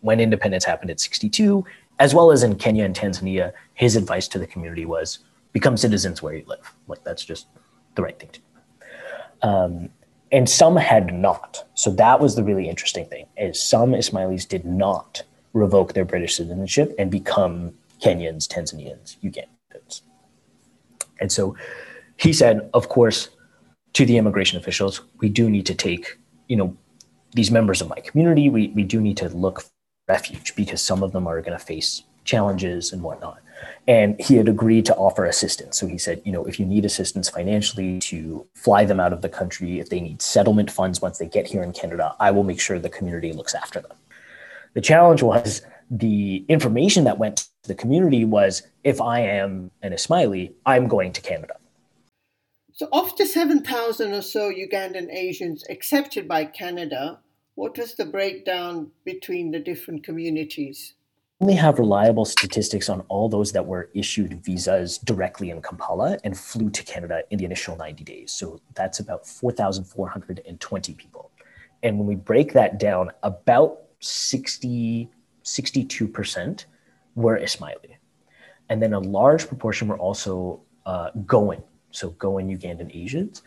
when 0.00 0.18
independence 0.18 0.64
happened 0.64 0.90
at 0.90 1.00
62, 1.00 1.64
as 1.98 2.14
well 2.14 2.32
as 2.32 2.42
in 2.42 2.56
Kenya 2.56 2.84
and 2.84 2.96
Tanzania, 2.96 3.52
his 3.74 3.94
advice 3.94 4.26
to 4.28 4.38
the 4.38 4.46
community 4.46 4.84
was 4.84 5.20
become 5.52 5.76
citizens 5.76 6.22
where 6.22 6.34
you 6.34 6.44
live. 6.46 6.74
Like 6.88 7.04
that's 7.04 7.24
just 7.24 7.46
the 7.94 8.02
right 8.02 8.18
thing 8.18 8.30
to 8.30 8.40
do. 8.40 9.48
Um, 9.48 9.90
and 10.32 10.48
some 10.48 10.76
had 10.76 11.12
not. 11.12 11.64
So 11.74 11.90
that 11.90 12.18
was 12.18 12.34
the 12.34 12.42
really 12.42 12.68
interesting 12.68 13.04
thing 13.06 13.26
is 13.36 13.62
some 13.62 13.92
Ismailis 13.92 14.48
did 14.48 14.64
not 14.64 15.22
revoke 15.52 15.92
their 15.92 16.06
British 16.06 16.36
citizenship 16.36 16.94
and 16.98 17.10
become 17.10 17.74
Kenyans, 18.02 18.48
Tanzanians, 18.48 19.18
Ugandans. 19.22 20.00
And 21.20 21.30
so 21.30 21.54
he 22.16 22.32
said, 22.32 22.70
of 22.72 22.88
course, 22.88 23.28
to 23.92 24.06
the 24.06 24.16
immigration 24.16 24.58
officials, 24.58 25.02
we 25.18 25.28
do 25.28 25.50
need 25.50 25.66
to 25.66 25.74
take, 25.74 26.18
you 26.48 26.56
know, 26.56 26.76
these 27.34 27.50
members 27.50 27.80
of 27.80 27.88
my 27.88 28.00
community, 28.00 28.48
we, 28.48 28.68
we 28.68 28.82
do 28.82 29.00
need 29.00 29.18
to 29.18 29.28
look 29.28 29.60
for 29.60 29.70
refuge 30.08 30.54
because 30.56 30.82
some 30.82 31.02
of 31.02 31.12
them 31.12 31.26
are 31.26 31.40
going 31.40 31.56
to 31.56 31.64
face 31.64 32.02
challenges 32.24 32.92
and 32.92 33.02
whatnot. 33.02 33.38
And 33.86 34.20
he 34.20 34.36
had 34.36 34.48
agreed 34.48 34.86
to 34.86 34.94
offer 34.96 35.24
assistance. 35.24 35.78
So 35.78 35.86
he 35.86 35.98
said, 35.98 36.22
you 36.24 36.32
know, 36.32 36.44
if 36.44 36.58
you 36.58 36.66
need 36.66 36.84
assistance 36.84 37.28
financially 37.28 37.98
to 38.00 38.46
fly 38.54 38.84
them 38.84 39.00
out 39.00 39.12
of 39.12 39.22
the 39.22 39.28
country, 39.28 39.80
if 39.80 39.88
they 39.88 40.00
need 40.00 40.22
settlement 40.22 40.70
funds 40.70 41.00
once 41.00 41.18
they 41.18 41.26
get 41.26 41.46
here 41.46 41.62
in 41.62 41.72
Canada, 41.72 42.14
I 42.18 42.30
will 42.30 42.44
make 42.44 42.60
sure 42.60 42.78
the 42.78 42.88
community 42.88 43.32
looks 43.32 43.54
after 43.54 43.80
them. 43.80 43.96
The 44.74 44.80
challenge 44.80 45.22
was 45.22 45.62
the 45.90 46.44
information 46.48 47.04
that 47.04 47.18
went 47.18 47.36
to 47.36 47.68
the 47.68 47.74
community 47.74 48.24
was 48.24 48.62
if 48.82 49.00
I 49.00 49.20
am 49.20 49.70
an 49.82 49.92
Ismaili, 49.92 50.52
I'm 50.64 50.88
going 50.88 51.12
to 51.12 51.20
Canada. 51.20 51.54
So, 52.72 52.88
of 52.92 53.14
the 53.16 53.26
7,000 53.26 54.12
or 54.12 54.22
so 54.22 54.50
Ugandan 54.50 55.12
Asians 55.12 55.62
accepted 55.68 56.26
by 56.26 56.46
Canada, 56.46 57.20
what 57.54 57.76
was 57.76 57.94
the 57.94 58.06
breakdown 58.06 58.90
between 59.04 59.50
the 59.50 59.60
different 59.60 60.02
communities? 60.02 60.94
Only 61.42 61.54
have 61.56 61.80
reliable 61.80 62.24
statistics 62.24 62.88
on 62.88 63.00
all 63.08 63.28
those 63.28 63.50
that 63.50 63.66
were 63.66 63.90
issued 63.94 64.44
visas 64.44 64.98
directly 64.98 65.50
in 65.50 65.60
Kampala 65.60 66.16
and 66.22 66.38
flew 66.38 66.70
to 66.70 66.84
Canada 66.84 67.24
in 67.30 67.38
the 67.38 67.44
initial 67.44 67.76
90 67.76 68.04
days. 68.04 68.30
So 68.30 68.60
that's 68.74 69.00
about 69.00 69.26
4,420 69.26 70.94
people. 70.94 71.32
And 71.82 71.98
when 71.98 72.06
we 72.06 72.14
break 72.14 72.52
that 72.52 72.78
down, 72.78 73.10
about 73.24 73.80
60, 73.98 75.10
62% 75.42 76.64
were 77.16 77.40
Ismaili. 77.40 77.96
And 78.68 78.80
then 78.80 78.92
a 78.92 79.00
large 79.00 79.48
proportion 79.48 79.88
were 79.88 79.98
also 79.98 80.60
uh, 80.86 81.10
going 81.26 81.62
so 81.90 82.10
Goan 82.10 82.56
Ugandan 82.56 82.94
Asians, 82.94 83.42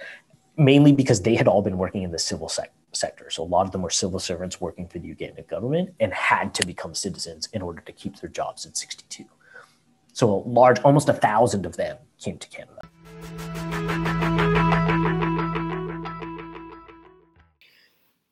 mainly 0.58 0.92
because 0.92 1.22
they 1.22 1.36
had 1.36 1.48
all 1.48 1.62
been 1.62 1.78
working 1.78 2.04
in 2.04 2.12
the 2.12 2.20
civil 2.20 2.50
sector 2.50 2.74
sector. 2.96 3.30
So 3.30 3.44
a 3.44 3.46
lot 3.46 3.66
of 3.66 3.72
them 3.72 3.82
were 3.82 3.90
civil 3.90 4.20
servants 4.20 4.60
working 4.60 4.88
for 4.88 5.00
the 5.00 5.08
Ugandan 5.14 5.48
government 5.48 5.94
and 6.00 6.14
had 6.14 6.54
to 6.56 6.66
become 6.66 6.96
citizens 6.96 7.50
in 7.54 7.62
order 7.62 7.82
to 7.82 7.92
keep 7.92 8.20
their 8.20 8.30
jobs 8.30 8.66
in 8.66 8.74
62. 8.74 9.26
So 10.14 10.30
a 10.34 10.40
large, 10.48 10.80
almost 10.80 11.10
a 11.10 11.14
thousand 11.14 11.66
of 11.66 11.76
them 11.76 11.98
came 12.20 12.38
to 12.38 12.48
Canada. 12.48 12.82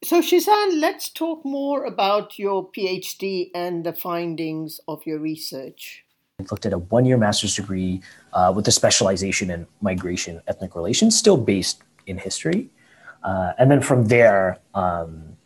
So, 0.04 0.22
Shezan, 0.22 0.82
let's 0.82 1.10
talk 1.10 1.46
more 1.46 1.86
about 1.86 2.38
your 2.38 2.70
PhD 2.72 3.50
and 3.56 3.86
the 3.86 3.94
findings 3.94 4.80
of 4.88 5.06
your 5.06 5.18
research. 5.18 6.04
I 6.40 6.44
looked 6.52 6.66
at 6.66 6.74
a 6.74 6.78
one 6.78 7.06
year 7.06 7.18
master's 7.18 7.56
degree 7.56 8.02
uh, 8.34 8.52
with 8.56 8.68
a 8.68 8.72
specialization 8.72 9.50
in 9.50 9.66
migration 9.82 10.42
ethnic 10.48 10.76
relations, 10.76 11.18
still 11.18 11.38
based 11.38 11.84
in 12.06 12.18
history. 12.18 12.70
Uh, 13.24 13.54
and 13.58 13.72
then 13.72 13.82
from 13.82 14.06
there, 14.06 14.60
um, 14.74 15.38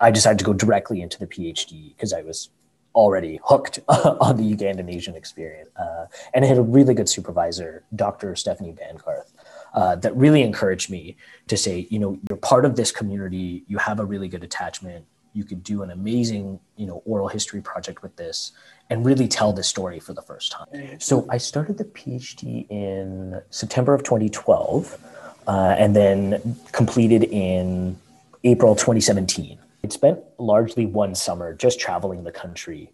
I 0.00 0.10
decided 0.10 0.38
to 0.38 0.44
go 0.44 0.52
directly 0.52 1.00
into 1.00 1.18
the 1.18 1.26
PhD 1.26 1.94
because 1.94 2.12
I 2.12 2.22
was 2.22 2.50
already 2.94 3.38
hooked 3.44 3.78
on 3.88 4.36
the 4.36 4.54
Ugandan 4.54 4.92
Asian 4.92 5.14
experience. 5.14 5.70
Uh, 5.76 6.06
and 6.34 6.44
I 6.44 6.48
had 6.48 6.58
a 6.58 6.62
really 6.62 6.94
good 6.94 7.08
supervisor, 7.08 7.84
Dr. 7.94 8.34
Stephanie 8.34 8.72
Bangarth, 8.72 9.32
uh, 9.74 9.96
that 9.96 10.16
really 10.16 10.42
encouraged 10.42 10.90
me 10.90 11.16
to 11.46 11.56
say, 11.56 11.86
you 11.90 11.98
know, 11.98 12.18
you're 12.28 12.38
part 12.38 12.64
of 12.64 12.76
this 12.76 12.90
community, 12.90 13.64
you 13.68 13.78
have 13.78 14.00
a 14.00 14.04
really 14.04 14.28
good 14.28 14.42
attachment, 14.42 15.04
you 15.32 15.44
could 15.44 15.62
do 15.62 15.82
an 15.82 15.90
amazing, 15.90 16.58
you 16.76 16.86
know, 16.86 17.02
oral 17.04 17.28
history 17.28 17.60
project 17.60 18.02
with 18.02 18.16
this 18.16 18.50
and 18.88 19.06
really 19.06 19.28
tell 19.28 19.52
this 19.52 19.68
story 19.68 20.00
for 20.00 20.12
the 20.12 20.22
first 20.22 20.50
time. 20.50 20.66
So 20.98 21.24
I 21.30 21.38
started 21.38 21.78
the 21.78 21.84
PhD 21.84 22.68
in 22.68 23.40
September 23.50 23.94
of 23.94 24.02
2012 24.02 24.98
uh, 25.46 25.74
and 25.78 25.94
then 25.94 26.56
completed 26.72 27.24
in 27.24 27.96
April 28.44 28.74
2017. 28.74 29.58
I'd 29.82 29.92
spent 29.92 30.20
largely 30.38 30.86
one 30.86 31.14
summer 31.14 31.54
just 31.54 31.80
traveling 31.80 32.24
the 32.24 32.32
country 32.32 32.92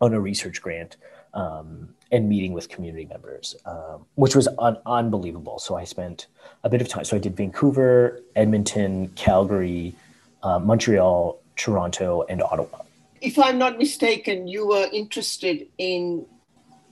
on 0.00 0.14
a 0.14 0.20
research 0.20 0.60
grant 0.60 0.96
um, 1.34 1.88
and 2.10 2.28
meeting 2.28 2.52
with 2.52 2.68
community 2.68 3.06
members, 3.06 3.56
um, 3.64 4.04
which 4.16 4.34
was 4.34 4.48
un- 4.58 4.78
unbelievable. 4.84 5.58
So 5.58 5.76
I 5.76 5.84
spent 5.84 6.26
a 6.64 6.68
bit 6.68 6.80
of 6.80 6.88
time. 6.88 7.04
So 7.04 7.16
I 7.16 7.20
did 7.20 7.36
Vancouver, 7.36 8.20
Edmonton, 8.36 9.08
Calgary, 9.14 9.94
uh, 10.42 10.58
Montreal, 10.58 11.40
Toronto, 11.56 12.24
and 12.28 12.42
Ottawa. 12.42 12.82
If 13.20 13.38
I'm 13.38 13.58
not 13.58 13.78
mistaken, 13.78 14.48
you 14.48 14.66
were 14.66 14.88
interested 14.92 15.68
in 15.78 16.26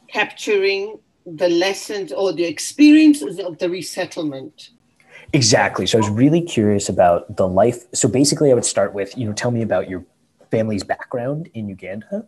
capturing 0.09 0.99
the 1.27 1.49
lessons 1.49 2.13
or 2.13 2.33
the 2.33 2.45
experiences 2.45 3.39
of 3.39 3.59
the 3.59 3.69
resettlement. 3.69 4.71
Exactly. 5.33 5.87
So 5.87 5.99
I 5.99 6.01
was 6.01 6.11
really 6.11 6.41
curious 6.41 6.89
about 6.89 7.37
the 7.37 7.47
life. 7.47 7.85
So 7.93 8.09
basically, 8.09 8.51
I 8.51 8.55
would 8.55 8.65
start 8.65 8.95
with, 8.95 9.17
you 9.17 9.27
know, 9.27 9.33
tell 9.33 9.51
me 9.51 9.63
about 9.63 9.89
your 9.89 10.05
family's 10.51 10.83
background 10.83 11.49
in 11.55 11.69
Uganda. 11.69 12.27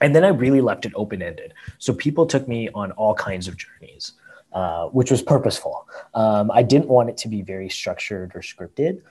And 0.00 0.14
then 0.14 0.24
I 0.24 0.28
really 0.28 0.60
left 0.60 0.86
it 0.86 0.92
open 0.94 1.22
ended. 1.22 1.54
So 1.78 1.92
people 1.92 2.26
took 2.26 2.48
me 2.48 2.68
on 2.74 2.92
all 2.92 3.14
kinds 3.14 3.48
of 3.48 3.56
journeys, 3.56 4.12
uh, 4.52 4.86
which 4.86 5.10
was 5.10 5.22
purposeful. 5.22 5.86
Um, 6.14 6.50
I 6.50 6.62
didn't 6.62 6.88
want 6.88 7.10
it 7.10 7.16
to 7.18 7.28
be 7.28 7.42
very 7.42 7.68
structured 7.68 8.34
or 8.34 8.40
scripted 8.40 9.02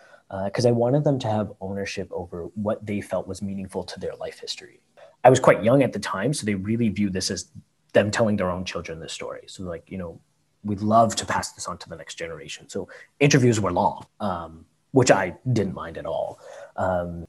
because 0.45 0.65
uh, 0.65 0.69
I 0.69 0.71
wanted 0.71 1.03
them 1.03 1.19
to 1.19 1.27
have 1.27 1.51
ownership 1.61 2.07
over 2.11 2.45
what 2.55 2.85
they 2.85 3.01
felt 3.01 3.27
was 3.27 3.41
meaningful 3.41 3.83
to 3.83 3.99
their 3.99 4.15
life 4.15 4.39
history. 4.39 4.79
I 5.23 5.29
was 5.29 5.39
quite 5.39 5.63
young 5.63 5.81
at 5.81 5.93
the 5.93 5.99
time, 5.99 6.33
so 6.33 6.45
they 6.45 6.55
really 6.55 6.89
viewed 6.89 7.13
this 7.13 7.31
as 7.31 7.49
them 7.95 8.11
telling 8.11 8.35
their 8.35 8.51
own 8.51 8.63
children 8.63 8.99
this 8.99 9.13
story. 9.13 9.45
So 9.47 9.63
like, 9.63 9.89
you 9.89 9.97
know, 9.97 10.19
we'd 10.63 10.81
love 10.81 11.15
to 11.15 11.25
pass 11.25 11.53
this 11.53 11.67
on 11.67 11.77
to 11.79 11.89
the 11.89 11.95
next 11.95 12.15
generation. 12.15 12.69
So 12.69 12.87
interviews 13.19 13.59
were 13.59 13.71
long, 13.71 14.05
um, 14.19 14.65
which 14.91 15.09
I 15.09 15.35
didn't 15.51 15.73
mind 15.73 15.97
at 15.97 16.05
all. 16.05 16.39
Um, 16.75 17.25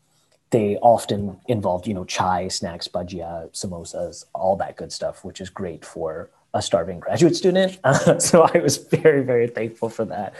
they 0.50 0.76
often 0.78 1.40
involved, 1.48 1.86
you 1.86 1.94
know, 1.94 2.04
chai, 2.04 2.48
snacks, 2.48 2.88
bhajia, 2.88 3.50
samosas, 3.52 4.24
all 4.34 4.56
that 4.56 4.76
good 4.76 4.92
stuff, 4.92 5.24
which 5.24 5.40
is 5.40 5.48
great 5.50 5.84
for 5.84 6.30
a 6.54 6.60
starving 6.60 7.00
graduate 7.00 7.36
student. 7.36 7.78
So 8.22 8.42
I 8.42 8.58
was 8.58 8.76
very, 8.76 9.22
very 9.22 9.48
thankful 9.48 9.88
for 9.88 10.04
that. 10.06 10.34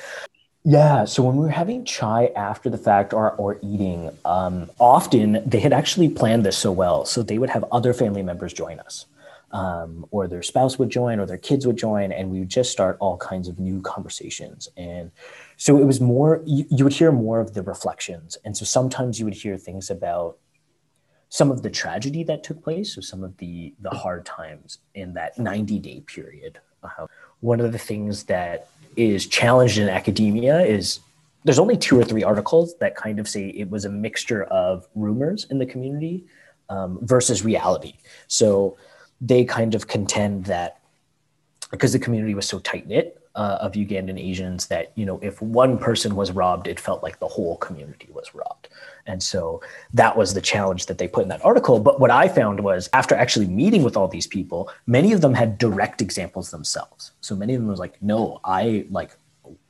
Yeah. 0.64 1.04
So 1.04 1.22
when 1.22 1.36
we 1.36 1.44
were 1.44 1.58
having 1.62 1.84
chai 1.84 2.32
after 2.34 2.68
the 2.70 2.78
fact 2.78 3.12
or, 3.12 3.32
or 3.32 3.58
eating, 3.62 4.10
um, 4.24 4.70
often 4.80 5.42
they 5.46 5.60
had 5.60 5.72
actually 5.72 6.08
planned 6.08 6.44
this 6.44 6.56
so 6.56 6.72
well. 6.72 7.04
So 7.04 7.22
they 7.22 7.38
would 7.38 7.50
have 7.50 7.64
other 7.70 7.92
family 7.92 8.22
members 8.22 8.52
join 8.52 8.80
us 8.80 9.06
um, 9.52 10.04
or 10.10 10.26
their 10.26 10.42
spouse 10.42 10.78
would 10.78 10.90
join 10.90 11.20
or 11.20 11.26
their 11.26 11.38
kids 11.38 11.66
would 11.66 11.76
join 11.76 12.12
and 12.12 12.30
we 12.30 12.40
would 12.40 12.48
just 12.48 12.72
start 12.72 12.96
all 13.00 13.16
kinds 13.16 13.48
of 13.48 13.58
new 13.58 13.80
conversations. 13.80 14.68
And 14.76 15.10
so 15.56 15.78
it 15.78 15.84
was 15.84 16.00
more 16.00 16.42
you, 16.44 16.66
you 16.68 16.84
would 16.84 16.92
hear 16.92 17.12
more 17.12 17.40
of 17.40 17.54
the 17.54 17.62
reflections. 17.62 18.36
And 18.44 18.56
so 18.56 18.64
sometimes 18.64 19.18
you 19.18 19.24
would 19.24 19.34
hear 19.34 19.56
things 19.56 19.90
about 19.90 20.38
some 21.28 21.50
of 21.50 21.62
the 21.62 21.70
tragedy 21.70 22.22
that 22.24 22.44
took 22.44 22.62
place 22.62 22.94
so 22.94 23.00
some 23.00 23.24
of 23.24 23.36
the 23.38 23.74
the 23.80 23.90
hard 23.90 24.24
times 24.24 24.78
in 24.94 25.14
that 25.14 25.38
90 25.38 25.78
day 25.78 26.00
period. 26.00 26.60
Uh, 26.82 27.06
one 27.40 27.60
of 27.60 27.72
the 27.72 27.78
things 27.78 28.24
that 28.24 28.68
is 28.96 29.26
challenged 29.26 29.78
in 29.78 29.88
academia 29.88 30.60
is 30.60 31.00
there's 31.44 31.58
only 31.58 31.76
two 31.76 31.98
or 31.98 32.04
three 32.04 32.24
articles 32.24 32.74
that 32.80 32.96
kind 32.96 33.20
of 33.20 33.28
say 33.28 33.48
it 33.50 33.70
was 33.70 33.84
a 33.84 33.88
mixture 33.88 34.44
of 34.44 34.88
rumors 34.96 35.46
in 35.50 35.58
the 35.58 35.66
community 35.66 36.24
um, 36.68 36.98
versus 37.02 37.44
reality. 37.44 37.94
So 38.26 38.76
they 39.20 39.44
kind 39.44 39.74
of 39.74 39.86
contend 39.86 40.44
that 40.46 40.80
because 41.70 41.92
the 41.92 41.98
community 41.98 42.34
was 42.34 42.46
so 42.46 42.58
tight 42.58 42.86
knit 42.86 43.20
uh, 43.36 43.58
of 43.60 43.72
Ugandan 43.72 44.18
Asians 44.18 44.66
that 44.68 44.92
you 44.94 45.04
know 45.04 45.18
if 45.22 45.40
one 45.42 45.78
person 45.78 46.16
was 46.16 46.32
robbed, 46.32 46.66
it 46.66 46.80
felt 46.80 47.02
like 47.02 47.18
the 47.18 47.28
whole 47.28 47.56
community 47.58 48.08
was 48.12 48.34
robbed, 48.34 48.68
and 49.06 49.22
so 49.22 49.62
that 49.92 50.16
was 50.16 50.32
the 50.32 50.40
challenge 50.40 50.86
that 50.86 50.98
they 50.98 51.06
put 51.06 51.22
in 51.22 51.28
that 51.28 51.44
article. 51.44 51.78
But 51.78 52.00
what 52.00 52.10
I 52.10 52.28
found 52.28 52.60
was 52.60 52.88
after 52.92 53.14
actually 53.14 53.46
meeting 53.46 53.82
with 53.82 53.96
all 53.96 54.08
these 54.08 54.26
people, 54.26 54.70
many 54.86 55.12
of 55.12 55.20
them 55.20 55.34
had 55.34 55.58
direct 55.58 56.00
examples 56.00 56.50
themselves. 56.50 57.12
So 57.20 57.36
many 57.36 57.54
of 57.54 57.60
them 57.60 57.68
was 57.68 57.78
like, 57.78 58.00
"No, 58.02 58.40
I 58.42 58.86
like 58.90 59.16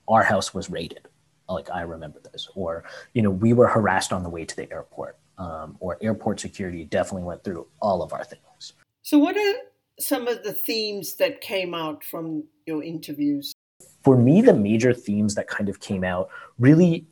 our 0.08 0.22
house 0.22 0.54
was 0.54 0.70
raided, 0.70 1.08
like 1.48 1.68
I 1.70 1.82
remember 1.82 2.20
this," 2.20 2.48
or 2.54 2.84
you 3.14 3.22
know, 3.22 3.30
we 3.30 3.52
were 3.52 3.66
harassed 3.66 4.12
on 4.12 4.22
the 4.22 4.30
way 4.30 4.44
to 4.44 4.54
the 4.54 4.70
airport, 4.72 5.18
um, 5.38 5.76
or 5.80 5.98
airport 6.00 6.38
security 6.38 6.84
definitely 6.84 7.24
went 7.24 7.42
through 7.42 7.66
all 7.80 8.00
of 8.00 8.12
our 8.12 8.24
things. 8.24 8.74
So, 9.06 9.20
what 9.20 9.36
are 9.36 9.54
some 10.00 10.26
of 10.26 10.42
the 10.42 10.52
themes 10.52 11.14
that 11.14 11.40
came 11.40 11.74
out 11.74 12.02
from 12.02 12.42
your 12.66 12.82
interviews? 12.82 13.54
For 14.02 14.18
me, 14.18 14.42
the 14.42 14.52
major 14.52 14.92
themes 14.92 15.36
that 15.36 15.46
kind 15.46 15.68
of 15.68 15.78
came 15.78 16.02
out 16.02 16.28
really 16.58 17.06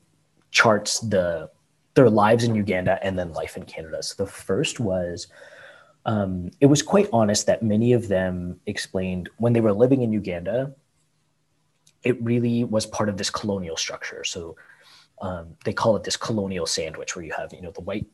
charts 0.51 0.99
the 0.99 1.49
their 1.95 2.11
lives 2.11 2.43
in 2.43 2.57
Uganda 2.57 2.99
and 3.01 3.17
then 3.17 3.33
life 3.33 3.57
in 3.57 3.63
Canada. 3.63 4.03
So 4.03 4.25
the 4.25 4.29
first 4.29 4.81
was 4.81 5.29
um, 6.05 6.51
it 6.59 6.67
was 6.67 6.83
quite 6.83 7.09
honest 7.13 7.47
that 7.47 7.63
many 7.63 7.93
of 7.93 8.09
them 8.09 8.59
explained 8.67 9.31
when 9.37 9.53
they 9.53 9.61
were 9.61 9.73
living 9.73 10.03
in 10.03 10.13
Uganda, 10.13 10.75
it 12.03 12.21
really 12.21 12.65
was 12.65 12.87
part 12.87 13.09
of 13.09 13.19
this 13.19 13.31
colonial 13.31 13.77
structure. 13.77 14.25
So 14.25 14.57
um, 15.23 15.55
they 15.65 15.73
call 15.73 15.95
it 15.95 16.03
this 16.03 16.17
colonial 16.17 16.67
sandwich, 16.67 17.15
where 17.15 17.25
you 17.25 17.33
have 17.39 17.53
you 17.53 17.63
know 17.63 17.71
the 17.71 17.83
white 17.83 18.09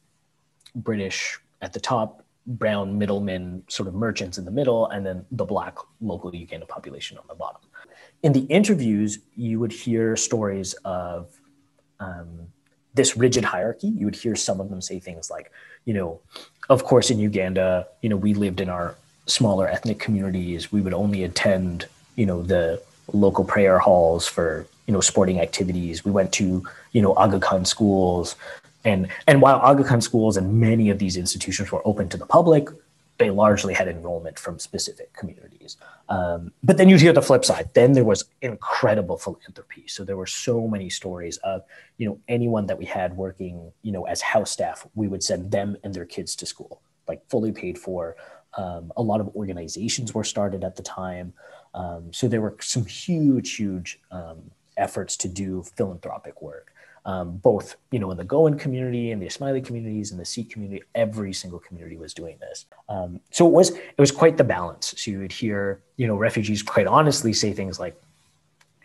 British 0.74 1.40
at 1.62 1.72
the 1.72 1.80
top 1.80 2.26
brown 2.46 2.98
middlemen 2.98 3.62
sort 3.68 3.86
of 3.88 3.94
merchants 3.94 4.38
in 4.38 4.44
the 4.44 4.50
middle 4.50 4.86
and 4.88 5.04
then 5.04 5.24
the 5.30 5.44
black 5.44 5.76
local 6.00 6.34
Uganda 6.34 6.66
population 6.66 7.18
on 7.18 7.24
the 7.28 7.34
bottom. 7.34 7.60
In 8.22 8.32
the 8.32 8.44
interviews, 8.44 9.18
you 9.36 9.60
would 9.60 9.72
hear 9.72 10.16
stories 10.16 10.74
of 10.84 11.40
um, 12.00 12.48
this 12.94 13.16
rigid 13.16 13.44
hierarchy. 13.44 13.88
You 13.88 14.06
would 14.06 14.16
hear 14.16 14.34
some 14.36 14.60
of 14.60 14.70
them 14.70 14.80
say 14.80 14.98
things 14.98 15.30
like, 15.30 15.52
you 15.84 15.94
know, 15.94 16.20
of 16.68 16.84
course 16.84 17.10
in 17.10 17.18
Uganda, 17.18 17.86
you 18.02 18.08
know, 18.08 18.16
we 18.16 18.34
lived 18.34 18.60
in 18.60 18.68
our 18.68 18.96
smaller 19.26 19.68
ethnic 19.68 19.98
communities. 19.98 20.72
We 20.72 20.80
would 20.80 20.94
only 20.94 21.22
attend, 21.24 21.86
you 22.16 22.26
know, 22.26 22.42
the 22.42 22.82
local 23.12 23.44
prayer 23.44 23.78
halls 23.78 24.26
for, 24.26 24.66
you 24.86 24.92
know, 24.92 25.00
sporting 25.00 25.40
activities. 25.40 26.04
We 26.04 26.10
went 26.10 26.32
to, 26.34 26.64
you 26.92 27.02
know, 27.02 27.14
Aga 27.14 27.40
Khan 27.40 27.64
schools. 27.64 28.36
And, 28.84 29.08
and 29.26 29.42
while 29.42 29.58
Aga 29.58 29.84
Khan 29.84 30.00
schools 30.00 30.36
and 30.36 30.60
many 30.60 30.90
of 30.90 30.98
these 30.98 31.16
institutions 31.16 31.70
were 31.70 31.86
open 31.86 32.08
to 32.08 32.16
the 32.16 32.26
public, 32.26 32.68
they 33.20 33.30
largely 33.30 33.74
had 33.74 33.86
enrollment 33.86 34.38
from 34.38 34.58
specific 34.58 35.12
communities. 35.12 35.76
Um, 36.08 36.52
but 36.64 36.78
then 36.78 36.88
you'd 36.88 37.02
hear 37.02 37.12
the 37.12 37.20
flip 37.20 37.44
side. 37.44 37.68
Then 37.74 37.92
there 37.92 38.04
was 38.04 38.24
incredible 38.40 39.18
philanthropy. 39.18 39.84
So 39.88 40.04
there 40.04 40.16
were 40.16 40.26
so 40.26 40.66
many 40.66 40.88
stories 40.88 41.36
of, 41.38 41.62
you 41.98 42.08
know, 42.08 42.18
anyone 42.28 42.66
that 42.66 42.78
we 42.78 42.86
had 42.86 43.14
working, 43.14 43.72
you 43.82 43.92
know, 43.92 44.04
as 44.06 44.22
house 44.22 44.50
staff, 44.50 44.86
we 44.94 45.06
would 45.06 45.22
send 45.22 45.50
them 45.50 45.76
and 45.84 45.92
their 45.92 46.06
kids 46.06 46.34
to 46.36 46.46
school, 46.46 46.80
like 47.06 47.20
fully 47.28 47.52
paid 47.52 47.78
for. 47.78 48.16
Um, 48.56 48.90
a 48.96 49.02
lot 49.02 49.20
of 49.20 49.28
organizations 49.36 50.14
were 50.14 50.24
started 50.24 50.64
at 50.64 50.76
the 50.76 50.82
time. 50.82 51.34
Um, 51.74 52.12
so 52.14 52.26
there 52.26 52.40
were 52.40 52.56
some 52.60 52.86
huge, 52.86 53.54
huge 53.54 54.00
um, 54.10 54.50
efforts 54.78 55.14
to 55.18 55.28
do 55.28 55.62
philanthropic 55.76 56.40
work 56.40 56.72
um, 57.04 57.36
both 57.38 57.76
you 57.90 57.98
know 57.98 58.10
in 58.10 58.16
the 58.16 58.24
Goan 58.24 58.58
community 58.58 59.10
and 59.10 59.20
the 59.20 59.26
Ismaili 59.26 59.64
communities 59.64 60.10
and 60.10 60.20
the 60.20 60.24
Sikh 60.24 60.50
community. 60.50 60.82
Every 60.94 61.32
single 61.32 61.58
community 61.58 61.96
was 61.96 62.14
doing 62.14 62.36
this. 62.40 62.66
Um, 62.88 63.20
so 63.30 63.46
it 63.46 63.52
was 63.52 63.70
it 63.70 63.98
was 63.98 64.12
quite 64.12 64.36
the 64.36 64.44
balance. 64.44 64.94
So 64.96 65.10
you 65.10 65.18
would 65.20 65.32
hear 65.32 65.82
you 65.96 66.06
know 66.06 66.16
refugees 66.16 66.62
quite 66.62 66.86
honestly 66.86 67.32
say 67.32 67.52
things 67.52 67.80
like, 67.80 68.00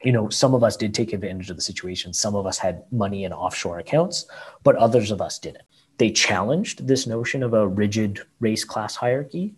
you 0.03 0.11
know, 0.11 0.29
some 0.29 0.53
of 0.53 0.63
us 0.63 0.77
did 0.77 0.93
take 0.93 1.13
advantage 1.13 1.49
of 1.49 1.55
the 1.55 1.61
situation. 1.61 2.13
Some 2.13 2.35
of 2.35 2.45
us 2.45 2.57
had 2.57 2.83
money 2.91 3.23
in 3.23 3.33
offshore 3.33 3.79
accounts, 3.79 4.25
but 4.63 4.75
others 4.75 5.11
of 5.11 5.21
us 5.21 5.39
didn't. 5.39 5.63
They 5.97 6.11
challenged 6.11 6.87
this 6.87 7.07
notion 7.07 7.43
of 7.43 7.53
a 7.53 7.67
rigid 7.67 8.21
race 8.39 8.63
class 8.63 8.95
hierarchy. 8.95 9.55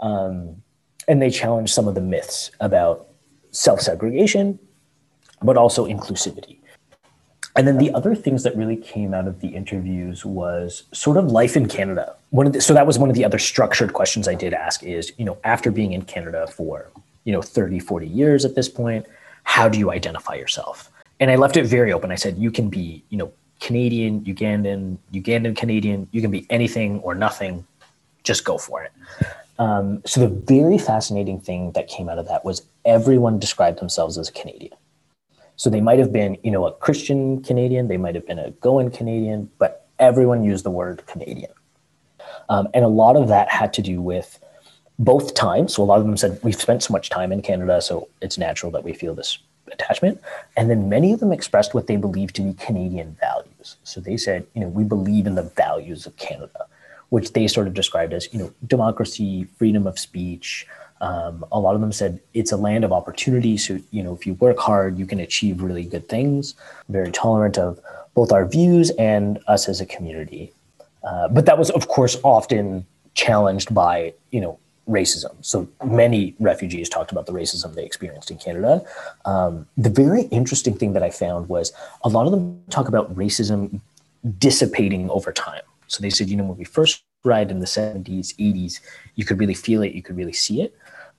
Um, 0.00 0.62
and 1.08 1.20
they 1.20 1.30
challenged 1.30 1.72
some 1.72 1.88
of 1.88 1.94
the 1.94 2.00
myths 2.00 2.50
about 2.60 3.08
self 3.50 3.80
segregation, 3.80 4.58
but 5.42 5.56
also 5.56 5.86
inclusivity. 5.86 6.59
And 7.56 7.66
then 7.66 7.78
the 7.78 7.92
other 7.92 8.14
things 8.14 8.42
that 8.44 8.56
really 8.56 8.76
came 8.76 9.12
out 9.12 9.26
of 9.26 9.40
the 9.40 9.48
interviews 9.48 10.24
was 10.24 10.84
sort 10.92 11.16
of 11.16 11.26
life 11.32 11.56
in 11.56 11.66
Canada. 11.66 12.14
One 12.30 12.46
of 12.46 12.52
the, 12.52 12.60
so 12.60 12.74
that 12.74 12.86
was 12.86 12.98
one 12.98 13.10
of 13.10 13.16
the 13.16 13.24
other 13.24 13.38
structured 13.38 13.92
questions 13.92 14.28
I 14.28 14.34
did 14.34 14.54
ask 14.54 14.82
is, 14.84 15.12
you 15.18 15.24
know, 15.24 15.36
after 15.42 15.70
being 15.70 15.92
in 15.92 16.02
Canada 16.02 16.46
for, 16.46 16.90
you 17.24 17.32
know, 17.32 17.42
30, 17.42 17.80
40 17.80 18.06
years 18.06 18.44
at 18.44 18.54
this 18.54 18.68
point, 18.68 19.06
how 19.42 19.68
do 19.68 19.78
you 19.78 19.90
identify 19.90 20.34
yourself? 20.34 20.90
And 21.18 21.30
I 21.30 21.36
left 21.36 21.56
it 21.56 21.66
very 21.66 21.92
open. 21.92 22.12
I 22.12 22.14
said, 22.14 22.38
you 22.38 22.50
can 22.50 22.68
be, 22.68 23.02
you 23.08 23.18
know, 23.18 23.32
Canadian, 23.60 24.22
Ugandan, 24.24 24.96
Ugandan 25.12 25.56
Canadian, 25.56 26.08
you 26.12 26.22
can 26.22 26.30
be 26.30 26.46
anything 26.50 27.00
or 27.00 27.14
nothing, 27.14 27.66
just 28.22 28.44
go 28.44 28.58
for 28.58 28.82
it. 28.82 28.92
Um, 29.58 30.02
so 30.06 30.20
the 30.20 30.28
very 30.28 30.78
fascinating 30.78 31.38
thing 31.38 31.72
that 31.72 31.86
came 31.86 32.08
out 32.08 32.18
of 32.18 32.26
that 32.28 32.44
was 32.44 32.62
everyone 32.86 33.38
described 33.38 33.78
themselves 33.78 34.16
as 34.16 34.30
a 34.30 34.32
Canadian. 34.32 34.72
So 35.60 35.68
they 35.68 35.82
might 35.82 35.98
have 35.98 36.10
been, 36.10 36.38
you 36.42 36.50
know, 36.50 36.66
a 36.66 36.72
Christian 36.72 37.42
Canadian, 37.42 37.88
they 37.88 37.98
might 37.98 38.14
have 38.14 38.26
been 38.26 38.38
a 38.38 38.50
Goan 38.62 38.90
Canadian, 38.90 39.50
but 39.58 39.86
everyone 39.98 40.42
used 40.42 40.64
the 40.64 40.70
word 40.70 41.02
Canadian. 41.06 41.50
Um, 42.48 42.68
and 42.72 42.82
a 42.82 42.88
lot 42.88 43.14
of 43.14 43.28
that 43.28 43.50
had 43.50 43.74
to 43.74 43.82
do 43.82 44.00
with 44.00 44.40
both 44.98 45.34
times. 45.34 45.74
So 45.74 45.82
a 45.82 45.84
lot 45.84 46.00
of 46.00 46.06
them 46.06 46.16
said, 46.16 46.40
we've 46.42 46.58
spent 46.58 46.82
so 46.82 46.92
much 46.92 47.10
time 47.10 47.30
in 47.30 47.42
Canada, 47.42 47.82
so 47.82 48.08
it's 48.22 48.38
natural 48.38 48.72
that 48.72 48.84
we 48.84 48.94
feel 48.94 49.14
this 49.14 49.36
attachment. 49.70 50.18
And 50.56 50.70
then 50.70 50.88
many 50.88 51.12
of 51.12 51.20
them 51.20 51.30
expressed 51.30 51.74
what 51.74 51.88
they 51.88 51.96
believed 51.96 52.36
to 52.36 52.42
be 52.42 52.54
Canadian 52.54 53.18
values. 53.20 53.76
So 53.84 54.00
they 54.00 54.16
said, 54.16 54.46
you 54.54 54.62
know, 54.62 54.68
we 54.68 54.84
believe 54.84 55.26
in 55.26 55.34
the 55.34 55.42
values 55.42 56.06
of 56.06 56.16
Canada, 56.16 56.64
which 57.10 57.34
they 57.34 57.46
sort 57.46 57.66
of 57.66 57.74
described 57.74 58.14
as, 58.14 58.32
you 58.32 58.38
know, 58.38 58.50
democracy, 58.66 59.44
freedom 59.58 59.86
of 59.86 59.98
speech, 59.98 60.66
um, 61.00 61.44
a 61.50 61.58
lot 61.58 61.74
of 61.74 61.80
them 61.80 61.92
said 61.92 62.20
it's 62.34 62.52
a 62.52 62.56
land 62.56 62.84
of 62.84 62.92
opportunity. 62.92 63.56
So, 63.56 63.78
you 63.90 64.02
know, 64.02 64.14
if 64.14 64.26
you 64.26 64.34
work 64.34 64.58
hard, 64.58 64.98
you 64.98 65.06
can 65.06 65.20
achieve 65.20 65.62
really 65.62 65.84
good 65.84 66.08
things. 66.08 66.54
Very 66.88 67.10
tolerant 67.10 67.58
of 67.58 67.80
both 68.14 68.32
our 68.32 68.44
views 68.44 68.90
and 68.90 69.38
us 69.46 69.68
as 69.68 69.80
a 69.80 69.86
community. 69.86 70.52
Uh, 71.02 71.28
but 71.28 71.46
that 71.46 71.58
was, 71.58 71.70
of 71.70 71.88
course, 71.88 72.18
often 72.22 72.84
challenged 73.14 73.74
by, 73.74 74.12
you 74.30 74.40
know, 74.40 74.58
racism. 74.88 75.34
So 75.40 75.68
many 75.84 76.34
refugees 76.40 76.88
talked 76.88 77.12
about 77.12 77.26
the 77.26 77.32
racism 77.32 77.74
they 77.74 77.84
experienced 77.84 78.30
in 78.30 78.38
Canada. 78.38 78.82
Um, 79.24 79.66
the 79.76 79.90
very 79.90 80.22
interesting 80.24 80.76
thing 80.76 80.92
that 80.94 81.02
I 81.02 81.10
found 81.10 81.48
was 81.48 81.72
a 82.02 82.08
lot 82.08 82.26
of 82.26 82.32
them 82.32 82.62
talk 82.70 82.88
about 82.88 83.14
racism 83.14 83.80
dissipating 84.38 85.08
over 85.08 85.32
time. 85.32 85.62
So 85.86 86.02
they 86.02 86.10
said, 86.10 86.28
you 86.28 86.36
know, 86.36 86.44
when 86.44 86.58
we 86.58 86.64
first 86.64 87.02
arrived 87.24 87.50
in 87.50 87.60
the 87.60 87.66
70s, 87.66 88.34
80s, 88.36 88.80
you 89.14 89.24
could 89.24 89.38
really 89.38 89.54
feel 89.54 89.82
it, 89.82 89.94
you 89.94 90.02
could 90.02 90.16
really 90.16 90.32
see 90.32 90.62
it. 90.62 90.76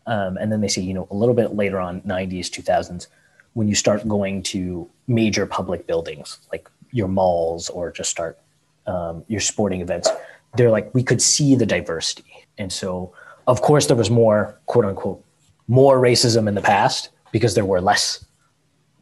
Um, 0.08 0.38
and 0.38 0.52
then 0.52 0.62
they 0.62 0.68
say, 0.68 0.82
you 0.82 0.94
know, 0.94 1.08
a 1.12 1.16
little 1.16 1.36
bit 1.36 1.56
later 1.56 1.80
on, 1.80 2.02
90s, 2.02 2.48
2000s, 2.48 3.08
when 3.54 3.68
you 3.68 3.76
start 3.76 4.08
going 4.08 4.42
to 4.44 4.90
major 5.08 5.46
public 5.46 5.86
buildings 5.86 6.40
like 6.52 6.70
your 6.92 7.08
malls 7.08 7.70
or 7.70 7.92
just 7.92 8.10
start 8.10 8.40
um, 8.88 9.24
your 9.28 9.40
sporting 9.40 9.82
events, 9.82 10.10
they're 10.56 10.72
like, 10.72 10.94
we 10.94 11.04
could 11.04 11.22
see 11.22 11.56
the 11.56 11.66
diversity. 11.66 12.46
And 12.58 12.72
so, 12.72 13.14
of 13.48 13.62
course, 13.62 13.88
there 13.88 13.98
was 13.98 14.10
more, 14.10 14.60
quote 14.66 14.86
unquote, 14.86 15.24
more 15.68 16.02
racism 16.02 16.48
in 16.48 16.56
the 16.56 16.62
past 16.62 17.10
because 17.32 17.56
there 17.56 17.66
were 17.66 17.80
less, 17.80 18.26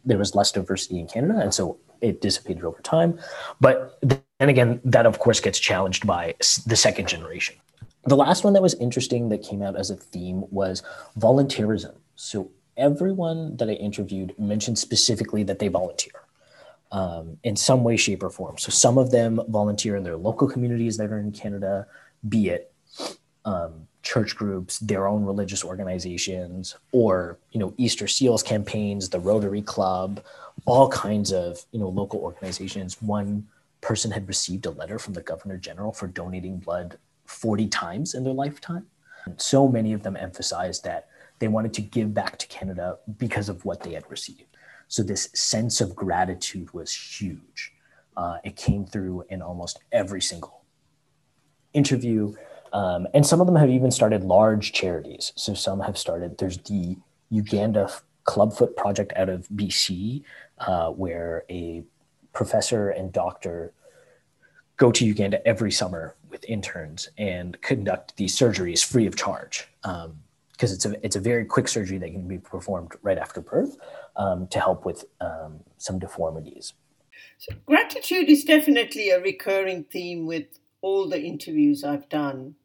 there 0.05 0.17
was 0.17 0.35
less 0.35 0.51
diversity 0.51 0.99
in 0.99 1.07
Canada. 1.07 1.39
And 1.39 1.53
so 1.53 1.77
it 2.01 2.21
dissipated 2.21 2.63
over 2.63 2.81
time. 2.81 3.19
But 3.59 3.99
then 4.39 4.49
again, 4.49 4.81
that 4.85 5.05
of 5.05 5.19
course 5.19 5.39
gets 5.39 5.59
challenged 5.59 6.07
by 6.07 6.35
the 6.65 6.75
second 6.75 7.07
generation. 7.07 7.55
The 8.05 8.15
last 8.15 8.43
one 8.43 8.53
that 8.53 8.61
was 8.61 8.73
interesting 8.75 9.29
that 9.29 9.43
came 9.43 9.61
out 9.61 9.75
as 9.75 9.89
a 9.89 9.95
theme 9.95 10.45
was 10.49 10.81
volunteerism. 11.17 11.95
So 12.15 12.49
everyone 12.77 13.57
that 13.57 13.69
I 13.69 13.73
interviewed 13.73 14.33
mentioned 14.39 14.79
specifically 14.79 15.43
that 15.43 15.59
they 15.59 15.67
volunteer 15.67 16.13
um, 16.91 17.37
in 17.43 17.55
some 17.55 17.83
way, 17.83 17.97
shape, 17.97 18.23
or 18.23 18.29
form. 18.29 18.57
So 18.57 18.71
some 18.71 18.97
of 18.97 19.11
them 19.11 19.39
volunteer 19.49 19.95
in 19.95 20.03
their 20.03 20.17
local 20.17 20.47
communities 20.47 20.97
that 20.97 21.11
are 21.11 21.19
in 21.19 21.31
Canada, 21.31 21.85
be 22.27 22.49
it 22.49 22.73
um, 23.45 23.87
church 24.01 24.35
groups, 24.35 24.79
their 24.79 25.07
own 25.07 25.23
religious 25.23 25.63
organizations, 25.63 26.75
or 26.91 27.37
you 27.51 27.59
know 27.59 27.73
Easter 27.77 28.07
Seals 28.07 28.41
campaigns, 28.41 29.09
the 29.09 29.19
Rotary 29.19 29.61
Club, 29.61 30.23
all 30.65 30.89
kinds 30.89 31.31
of 31.31 31.63
you 31.71 31.79
know 31.79 31.89
local 31.89 32.19
organizations. 32.19 33.01
One 33.01 33.47
person 33.81 34.11
had 34.11 34.27
received 34.27 34.65
a 34.65 34.71
letter 34.71 34.99
from 34.99 35.13
the 35.13 35.21
Governor 35.21 35.57
General 35.57 35.91
for 35.91 36.07
donating 36.07 36.57
blood 36.57 36.97
40 37.25 37.67
times 37.67 38.13
in 38.13 38.23
their 38.23 38.33
lifetime. 38.33 38.87
And 39.25 39.39
so 39.39 39.67
many 39.67 39.93
of 39.93 40.03
them 40.03 40.17
emphasized 40.17 40.83
that 40.83 41.07
they 41.39 41.47
wanted 41.47 41.73
to 41.75 41.81
give 41.81 42.13
back 42.13 42.37
to 42.37 42.47
Canada 42.47 42.97
because 43.17 43.49
of 43.49 43.65
what 43.65 43.81
they 43.81 43.93
had 43.93 44.09
received. 44.09 44.57
So 44.87 45.03
this 45.03 45.29
sense 45.33 45.81
of 45.81 45.95
gratitude 45.95 46.73
was 46.73 46.93
huge. 46.93 47.73
Uh, 48.17 48.37
it 48.43 48.55
came 48.55 48.85
through 48.85 49.23
in 49.29 49.41
almost 49.41 49.79
every 49.91 50.21
single 50.21 50.63
interview. 51.73 52.33
Um, 52.73 53.07
and 53.13 53.25
some 53.25 53.39
of 53.39 53.47
them 53.47 53.55
have 53.55 53.69
even 53.69 53.91
started 53.91 54.23
large 54.23 54.73
charities. 54.73 55.31
So 55.35 55.53
some 55.53 55.79
have 55.81 55.97
started, 55.97 56.37
there's 56.37 56.57
the 56.57 56.97
Uganda 57.29 57.89
Clubfoot 58.25 58.75
Project 58.75 59.13
out 59.15 59.29
of 59.29 59.47
BC, 59.49 60.23
uh, 60.59 60.89
where 60.89 61.45
a 61.49 61.83
professor 62.33 62.89
and 62.89 63.11
doctor 63.11 63.73
go 64.79 64.91
to 64.91 65.05
Uganda 65.05 65.45
every 65.45 65.71
summer 65.71 66.15
with 66.29 66.43
interns 66.45 67.09
and 67.17 67.61
conduct 67.61 68.15
these 68.15 68.35
surgeries 68.35 68.83
free 68.83 69.05
of 69.05 69.15
charge 69.15 69.67
because 69.81 70.05
um, 70.05 70.21
it's 70.59 70.85
a 70.85 71.05
it's 71.05 71.15
a 71.15 71.19
very 71.19 71.45
quick 71.45 71.67
surgery 71.67 71.97
that 71.97 72.11
can 72.11 72.27
be 72.27 72.37
performed 72.37 72.93
right 73.01 73.17
after 73.17 73.41
birth 73.41 73.77
um, 74.15 74.47
to 74.47 74.59
help 74.59 74.85
with 74.85 75.05
um, 75.21 75.59
some 75.77 75.99
deformities. 75.99 76.73
So 77.37 77.53
gratitude 77.65 78.29
is 78.29 78.45
definitely 78.45 79.09
a 79.09 79.21
recurring 79.21 79.83
theme 79.83 80.25
with 80.25 80.47
all 80.81 81.09
the 81.09 81.21
interviews 81.21 81.83
I've 81.83 82.07
done, 82.07 82.55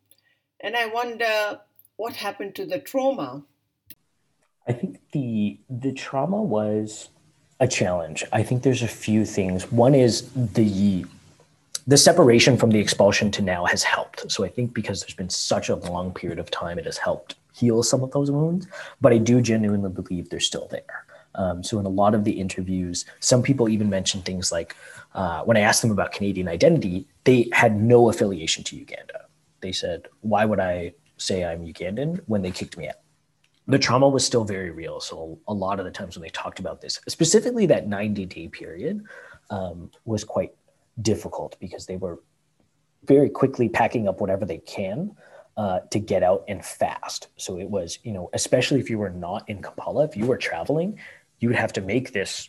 and 0.61 0.77
I 0.77 0.87
wonder 0.87 1.61
what 1.97 2.15
happened 2.15 2.55
to 2.57 2.67
the 2.67 2.79
trauma. 2.79 3.45
I 4.69 4.73
think 4.73 5.01
the 5.13 5.59
the 5.69 5.93
trauma 5.93 6.41
was 6.41 7.11
a 7.61 7.69
challenge. 7.69 8.25
I 8.33 8.43
think 8.43 8.63
there's 8.63 8.83
a 8.83 8.89
few 8.89 9.25
things. 9.25 9.71
One 9.71 9.95
is 9.95 10.31
the 10.35 11.05
the 11.87 11.97
separation 11.99 12.57
from 12.57 12.71
the 12.71 12.79
expulsion 12.79 13.31
to 13.33 13.43
now 13.43 13.67
has 13.67 13.83
helped. 13.83 14.31
So 14.31 14.43
I 14.43 14.49
think 14.49 14.73
because 14.73 15.01
there's 15.01 15.15
been 15.15 15.29
such 15.29 15.69
a 15.69 15.77
long 15.77 16.15
period 16.15 16.39
of 16.39 16.51
time, 16.51 16.79
it 16.79 16.87
has 16.87 16.97
helped 16.97 17.35
heal 17.53 17.83
some 17.83 18.03
of 18.03 18.11
those 18.13 18.31
wounds. 18.31 18.67
But 19.03 19.13
I 19.13 19.19
do 19.19 19.43
genuinely 19.43 19.91
believe 19.91 20.31
they're 20.31 20.41
still 20.41 20.67
there. 20.71 21.05
Um, 21.35 21.63
so 21.63 21.79
in 21.79 21.85
a 21.85 21.91
lot 21.91 22.15
of 22.15 22.25
the 22.25 22.33
interviews, 22.33 23.05
some 23.21 23.43
people 23.43 23.69
even 23.69 23.91
mentioned 23.91 24.25
things 24.25 24.51
like 24.51 24.75
uh, 25.15 25.43
when 25.43 25.57
I 25.57 25.61
asked 25.61 25.83
them 25.83 25.91
about 25.91 26.13
Canadian 26.13 26.49
identity, 26.49 27.07
they 27.25 27.49
had 27.53 27.81
no 27.81 28.09
affiliation 28.09 28.65
to 28.65 28.77
Uganda. 28.77 29.27
They 29.61 29.73
said, 29.73 30.09
"Why 30.21 30.45
would 30.45 30.61
I 30.61 30.95
say 31.17 31.45
I'm 31.45 31.67
Ugandan 31.67 32.21
when 32.27 32.43
they 32.43 32.51
kicked 32.51 32.77
me 32.77 32.89
out?" 32.89 32.97
The 33.67 33.79
trauma 33.79 34.09
was 34.09 34.25
still 34.27 34.45
very 34.45 34.71
real. 34.71 35.01
So 35.01 35.39
a 35.49 35.55
lot 35.55 35.79
of 35.79 35.87
the 35.87 35.91
times 35.91 36.17
when 36.17 36.23
they 36.23 36.31
talked 36.31 36.59
about 36.59 36.81
this, 36.81 37.01
specifically 37.09 37.67
that 37.67 37.89
90 37.89 38.27
day 38.27 38.49
period, 38.49 39.05
um, 39.51 39.91
was 40.05 40.25
quite 40.25 40.53
difficult 41.01 41.57
because 41.61 41.87
they 41.87 41.97
were 41.97 42.21
very 43.05 43.29
quickly 43.29 43.69
packing 43.69 44.09
up 44.09 44.21
whatever 44.21 44.45
they 44.45 44.59
can 44.59 45.15
uh, 45.57 45.81
to 45.91 45.99
get 45.99 46.23
out 46.23 46.45
and 46.49 46.65
fast. 46.65 47.29
So 47.37 47.59
it 47.59 47.69
was, 47.69 47.99
you 48.03 48.13
know, 48.13 48.31
especially 48.33 48.81
if 48.81 48.91
you 48.91 48.99
were 48.99 49.11
not 49.11 49.49
in 49.49 49.63
Kampala, 49.63 50.05
if 50.05 50.17
you 50.17 50.27
were 50.27 50.37
traveling, 50.37 50.99
you 51.41 51.49
would 51.49 51.57
have 51.57 51.73
to 51.75 51.81
make 51.81 52.13
this 52.13 52.49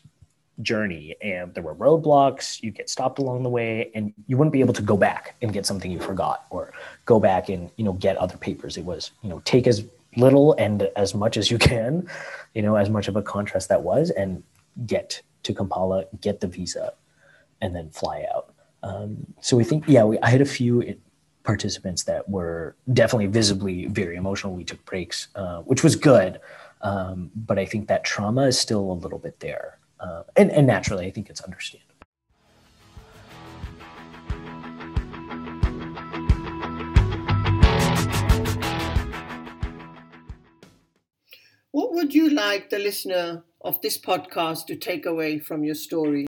journey 0.62 1.15
and 1.21 1.54
there 1.54 1.63
were 1.63 1.75
roadblocks, 1.75 2.63
you 2.63 2.71
get 2.71 2.89
stopped 2.89 3.19
along 3.19 3.43
the 3.43 3.49
way 3.49 3.91
and 3.93 4.13
you 4.28 4.38
wouldn't 4.38 4.54
be 4.54 4.62
able 4.62 4.73
to 4.73 4.82
go 4.82 4.95
back 4.95 5.36
and 5.41 5.51
get 5.51 5.65
something 5.65 5.91
you 5.91 5.99
forgot 5.99 6.45
or 6.49 6.73
go 7.06 7.19
back 7.19 7.49
and, 7.49 7.69
you 7.75 7.84
know, 7.84 7.93
get 7.93 8.15
other 8.17 8.38
papers. 8.38 8.78
It 8.78 8.86
was, 8.86 9.12
you 9.21 9.30
know, 9.30 9.41
take 9.43 9.67
as 9.67 9.86
little 10.17 10.54
and 10.54 10.89
as 10.95 11.13
much 11.13 11.38
as 11.38 11.51
you 11.51 11.58
can, 11.58 12.08
you 12.54 12.62
know, 12.62 12.75
as 12.75 12.89
much 12.89 13.08
of 13.08 13.15
a 13.15 13.21
contrast 13.21 13.69
that 13.69 13.84
was 13.84 14.10
and 14.12 14.43
get 14.86 15.21
to 15.43 15.54
Kampala, 15.54 16.06
get 16.21 16.39
the 16.39 16.47
visa 16.47 16.93
and 17.62 17.75
then 17.75 17.89
fly 17.89 18.25
out. 18.34 18.54
Um, 18.84 19.34
so 19.41 19.58
we 19.58 19.63
think, 19.63 19.86
yeah, 19.88 20.04
we, 20.04 20.19
I 20.19 20.30
had 20.30 20.41
a 20.41 20.45
few 20.45 20.95
participants 21.43 22.04
that 22.04 22.28
were 22.28 22.75
definitely 22.93 23.28
visibly 23.28 23.86
very 23.86 24.15
emotional. 24.15 24.54
We 24.54 24.63
took 24.63 24.84
breaks, 24.86 25.28
uh, 25.36 25.62
which 25.62 25.84
was 25.84 25.95
good. 25.95 26.39
Um, 26.82 27.32
but 27.36 27.58
I 27.58 27.65
think 27.65 27.88
that 27.88 28.04
trauma 28.04 28.43
is 28.43 28.60
still 28.60 28.91
a 28.91 28.93
little 28.93 29.19
bit 29.19 29.39
there. 29.39 29.80
Uh, 29.99 30.23
and, 30.36 30.51
and 30.51 30.67
naturally, 30.67 31.06
I 31.08 31.12
think 31.12 31.30
it's 31.30 31.41
understandable. 31.41 31.84
Would 41.95 42.13
you 42.13 42.29
like 42.29 42.69
the 42.69 42.77
listener 42.77 43.41
of 43.62 43.81
this 43.81 43.97
podcast 43.97 44.65
to 44.67 44.75
take 44.75 45.05
away 45.05 45.39
from 45.39 45.63
your 45.63 45.75
story? 45.75 46.27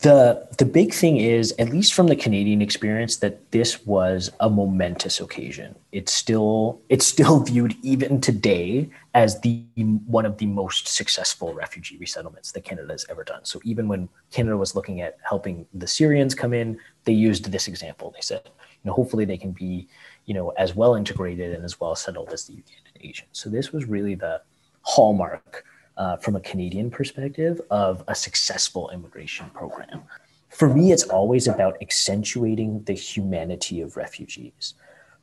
The 0.00 0.46
the 0.58 0.64
big 0.64 0.92
thing 0.92 1.16
is, 1.16 1.54
at 1.58 1.70
least 1.70 1.94
from 1.94 2.08
the 2.08 2.16
Canadian 2.16 2.60
experience, 2.60 3.16
that 3.18 3.50
this 3.52 3.86
was 3.86 4.30
a 4.40 4.50
momentous 4.50 5.20
occasion. 5.20 5.74
It's 5.92 6.12
still 6.12 6.80
it's 6.88 7.06
still 7.06 7.40
viewed 7.50 7.76
even 7.82 8.20
today 8.20 8.90
as 9.14 9.40
the 9.40 9.64
one 10.06 10.26
of 10.26 10.36
the 10.36 10.46
most 10.46 10.88
successful 10.88 11.54
refugee 11.54 11.98
resettlements 11.98 12.52
that 12.52 12.64
Canada 12.64 12.92
has 12.92 13.06
ever 13.08 13.24
done. 13.24 13.44
So 13.44 13.60
even 13.64 13.88
when 13.88 14.08
Canada 14.32 14.56
was 14.56 14.74
looking 14.74 15.00
at 15.00 15.16
helping 15.22 15.64
the 15.72 15.86
Syrians 15.86 16.34
come 16.34 16.52
in, 16.52 16.78
they 17.04 17.14
used 17.14 17.50
this 17.50 17.68
example. 17.68 18.10
They 18.10 18.20
said, 18.20 18.42
you 18.44 18.84
know, 18.90 18.92
hopefully 18.92 19.24
they 19.24 19.38
can 19.38 19.52
be, 19.52 19.88
you 20.26 20.34
know, 20.34 20.50
as 20.58 20.74
well 20.74 20.96
integrated 20.96 21.54
and 21.54 21.64
as 21.64 21.80
well 21.80 21.94
settled 21.94 22.32
as 22.32 22.44
the 22.44 22.54
Ugandan 22.54 23.08
Asians. 23.08 23.30
So 23.32 23.48
this 23.48 23.72
was 23.72 23.86
really 23.86 24.16
the 24.16 24.42
hallmark 24.86 25.64
uh, 25.96 26.16
from 26.16 26.36
a 26.36 26.40
Canadian 26.40 26.90
perspective 26.90 27.60
of 27.70 28.04
a 28.08 28.14
successful 28.14 28.88
immigration 28.90 29.50
program. 29.50 30.02
For 30.48 30.72
me, 30.72 30.92
it's 30.92 31.02
always 31.04 31.48
about 31.48 31.76
accentuating 31.82 32.84
the 32.84 32.92
humanity 32.92 33.80
of 33.80 33.96
refugees. 33.96 34.74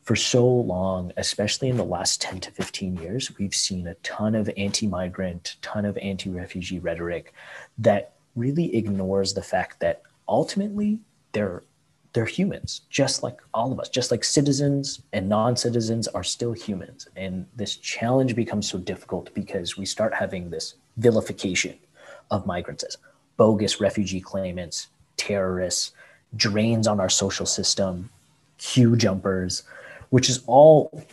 For 0.04 0.18
so 0.18 0.46
long, 0.46 1.14
especially 1.16 1.70
in 1.70 1.78
the 1.78 1.86
last 1.86 2.22
10 2.22 2.42
to 2.42 2.52
15 2.52 2.98
years, 2.98 3.32
we've 3.38 3.56
seen 3.56 3.88
a 3.88 3.94
ton 3.96 4.36
of 4.36 4.50
anti 4.58 4.86
migrant, 4.86 5.56
ton 5.62 5.86
of 5.86 5.98
anti 5.98 6.30
refugee 6.30 6.80
rhetoric 6.80 7.34
that 7.78 8.14
really 8.36 8.76
ignores 8.76 9.34
the 9.34 9.42
fact 9.42 9.80
that 9.80 10.02
ultimately 10.28 11.00
they're 11.32 11.64
they're 12.14 12.26
humans, 12.26 12.82
just 12.90 13.24
like 13.24 13.40
all 13.54 13.72
of 13.72 13.80
us, 13.80 13.90
just 13.90 14.12
like 14.12 14.24
citizens 14.24 15.02
and 15.14 15.28
non 15.28 15.58
citizens 15.58 16.08
are 16.08 16.24
still 16.24 16.54
humans. 16.54 17.08
And 17.16 17.48
this 17.56 17.76
challenge 17.76 18.36
becomes 18.36 18.70
so 18.70 18.78
difficult 18.78 19.34
because 19.34 19.78
we 19.78 19.86
start 19.86 20.14
having 20.14 20.50
this 20.50 20.76
vilification 20.98 21.78
of 22.30 22.46
migrants 22.46 22.84
as 22.84 22.98
bogus 23.36 23.82
refugee 23.82 24.22
claimants, 24.22 24.88
terrorists, 25.18 25.92
drains 26.36 26.88
on 26.88 27.00
our 27.00 27.10
social 27.10 27.48
system, 27.48 28.10
queue 28.60 28.96
jumpers, 28.96 29.64
which 30.12 30.30
is 30.30 30.44
all, 30.46 31.04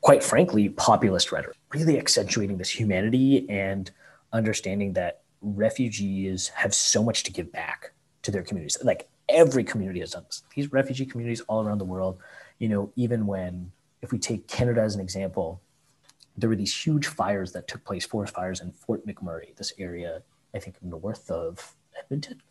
quite 0.00 0.22
frankly, 0.24 0.68
populist 0.68 1.30
rhetoric, 1.30 1.56
really 1.72 1.96
accentuating 1.96 2.58
this 2.58 2.70
humanity 2.70 3.48
and 3.48 3.92
understanding 4.32 4.92
that 4.94 5.20
refugees 5.42 6.48
have 6.48 6.74
so 6.74 7.04
much 7.04 7.22
to 7.22 7.32
give 7.32 7.52
back 7.52 7.92
to 8.22 8.32
their 8.32 8.42
communities. 8.42 8.78
Like 8.82 9.08
every 9.32 9.64
community 9.64 10.00
has 10.00 10.12
done 10.12 10.24
this. 10.26 10.42
These 10.54 10.72
refugee 10.72 11.06
communities 11.06 11.40
all 11.42 11.62
around 11.62 11.78
the 11.78 11.84
world, 11.84 12.18
you 12.58 12.68
know, 12.68 12.92
even 12.96 13.26
when, 13.26 13.72
if 14.02 14.12
we 14.12 14.18
take 14.18 14.48
Canada 14.48 14.80
as 14.80 14.94
an 14.94 15.00
example, 15.00 15.60
there 16.36 16.48
were 16.48 16.56
these 16.56 16.74
huge 16.74 17.06
fires 17.06 17.52
that 17.52 17.68
took 17.68 17.84
place, 17.84 18.06
forest 18.06 18.34
fires 18.34 18.60
in 18.60 18.72
Fort 18.72 19.06
McMurray, 19.06 19.54
this 19.56 19.72
area, 19.78 20.22
I 20.54 20.58
think, 20.58 20.76
north 20.82 21.30
of 21.30 21.74
Edmonton. 21.98 22.42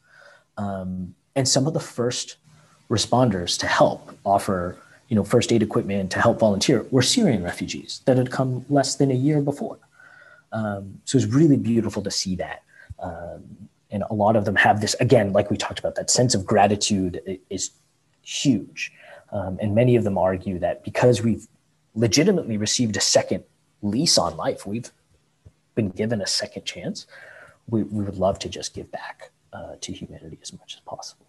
Um, 0.58 1.16
and 1.36 1.48
some 1.48 1.68
of 1.68 1.74
the 1.74 1.80
first 1.80 2.38
responders 2.90 3.58
to 3.60 3.68
help 3.68 4.12
offer, 4.26 4.78
you 5.08 5.16
know, 5.16 5.24
first 5.24 5.52
aid 5.52 5.64
equipment 5.64 6.12
to 6.12 6.20
help 6.20 6.40
volunteer 6.40 6.86
were 6.92 7.02
Syrian 7.02 7.44
refugees 7.44 8.02
that 8.06 8.18
had 8.18 8.32
come 8.32 8.66
less 8.70 8.96
than 8.96 9.10
a 9.12 9.16
year 9.16 9.42
before. 9.42 9.80
Um, 10.52 11.02
so 11.06 11.18
it's 11.18 11.28
really 11.28 11.58
beautiful 11.58 12.04
to 12.04 12.12
see 12.12 12.36
that. 12.36 12.64
Um, 13.00 13.70
and 13.92 14.04
a 14.10 14.14
lot 14.14 14.36
of 14.36 14.46
them 14.46 14.56
have 14.56 14.82
this 14.82 14.96
again 14.96 15.34
like 15.34 15.50
we 15.52 15.58
talked 15.58 15.80
about 15.80 15.96
that 15.96 16.10
sense 16.10 16.34
of 16.34 16.46
gratitude 16.46 17.40
is 17.50 17.72
huge. 18.22 18.92
Um, 19.32 19.58
and 19.62 19.74
many 19.74 19.96
of 19.96 20.04
them 20.04 20.18
argue 20.18 20.60
that 20.60 20.84
because 20.84 21.22
we've 21.22 21.48
legitimately 21.96 22.58
received 22.58 22.98
a 22.98 23.02
second 23.02 23.44
lease 23.82 24.18
on 24.18 24.38
life 24.38 24.66
we've 24.66 24.92
been 25.76 25.90
given 25.90 26.22
a 26.22 26.28
second 26.28 26.64
chance 26.64 27.08
we, 27.68 27.84
we 27.84 28.04
would 28.04 28.18
love 28.18 28.38
to 28.40 28.50
just 28.50 28.74
give 28.74 28.92
back 28.92 29.32
uh, 29.54 29.76
to 29.82 29.92
humanity 29.92 30.38
as 30.42 30.54
much 30.54 30.76
as 30.76 30.80
possible. 30.82 31.26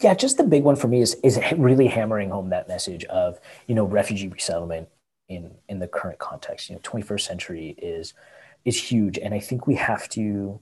Yeah 0.00 0.14
just 0.14 0.36
the 0.36 0.44
big 0.44 0.62
one 0.62 0.76
for 0.76 0.88
me 0.88 1.00
is 1.00 1.14
is 1.22 1.40
really 1.56 1.86
hammering 1.86 2.30
home 2.30 2.50
that 2.50 2.68
message 2.68 3.04
of 3.06 3.40
you 3.66 3.74
know 3.74 3.84
refugee 3.84 4.28
resettlement 4.28 4.88
in 5.28 5.52
in 5.68 5.78
the 5.78 5.88
current 5.88 6.18
context. 6.18 6.68
You 6.68 6.76
know 6.76 6.82
21st 6.82 7.20
century 7.20 7.74
is 7.78 8.14
is 8.64 8.90
huge. 8.90 9.18
And 9.18 9.32
i 9.32 9.38
think 9.38 9.66
we 9.66 9.76
have 9.76 10.08
to 10.10 10.60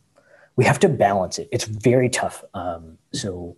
we 0.57 0.65
have 0.65 0.79
to 0.81 0.89
balance 0.89 1.39
it. 1.39 1.49
It's 1.51 1.65
very 1.65 2.09
tough. 2.09 2.45
Um, 2.55 2.99
so, 3.13 3.57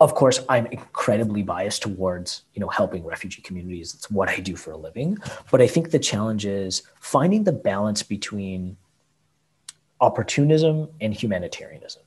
of 0.00 0.14
course, 0.14 0.40
I'm 0.48 0.66
incredibly 0.66 1.42
biased 1.42 1.82
towards 1.82 2.42
you 2.54 2.60
know 2.60 2.68
helping 2.68 3.04
refugee 3.04 3.42
communities. 3.42 3.94
It's 3.94 4.10
what 4.10 4.28
I 4.28 4.38
do 4.38 4.56
for 4.56 4.72
a 4.72 4.76
living. 4.76 5.18
But 5.50 5.60
I 5.60 5.66
think 5.66 5.90
the 5.90 5.98
challenge 5.98 6.46
is 6.46 6.82
finding 7.00 7.44
the 7.44 7.52
balance 7.52 8.02
between 8.02 8.76
opportunism 10.00 10.88
and 11.00 11.14
humanitarianism. 11.14 12.02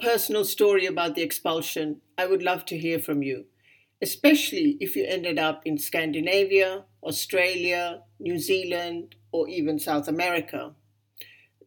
Personal 0.00 0.44
story 0.44 0.86
about 0.86 1.14
the 1.14 1.22
expulsion, 1.22 2.00
I 2.16 2.26
would 2.26 2.42
love 2.42 2.64
to 2.66 2.78
hear 2.78 2.98
from 2.98 3.22
you, 3.22 3.46
especially 4.02 4.76
if 4.80 4.96
you 4.96 5.04
ended 5.04 5.38
up 5.38 5.62
in 5.64 5.78
Scandinavia, 5.78 6.84
Australia, 7.02 8.02
New 8.18 8.38
Zealand, 8.38 9.14
or 9.32 9.48
even 9.48 9.78
South 9.78 10.08
America. 10.08 10.72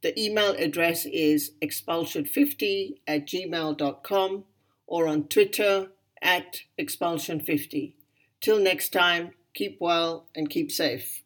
The 0.02 0.20
email 0.20 0.54
address 0.58 1.06
is 1.06 1.52
expulsion50 1.62 2.98
at 3.08 3.26
gmail.com 3.26 4.44
or 4.86 5.08
on 5.08 5.28
Twitter 5.28 5.92
at 6.22 6.62
expulsion50. 6.80 7.94
Till 8.42 8.60
next 8.60 8.90
time, 8.90 9.32
keep 9.54 9.78
well 9.80 10.28
and 10.36 10.50
keep 10.50 10.72
safe. 10.72 11.23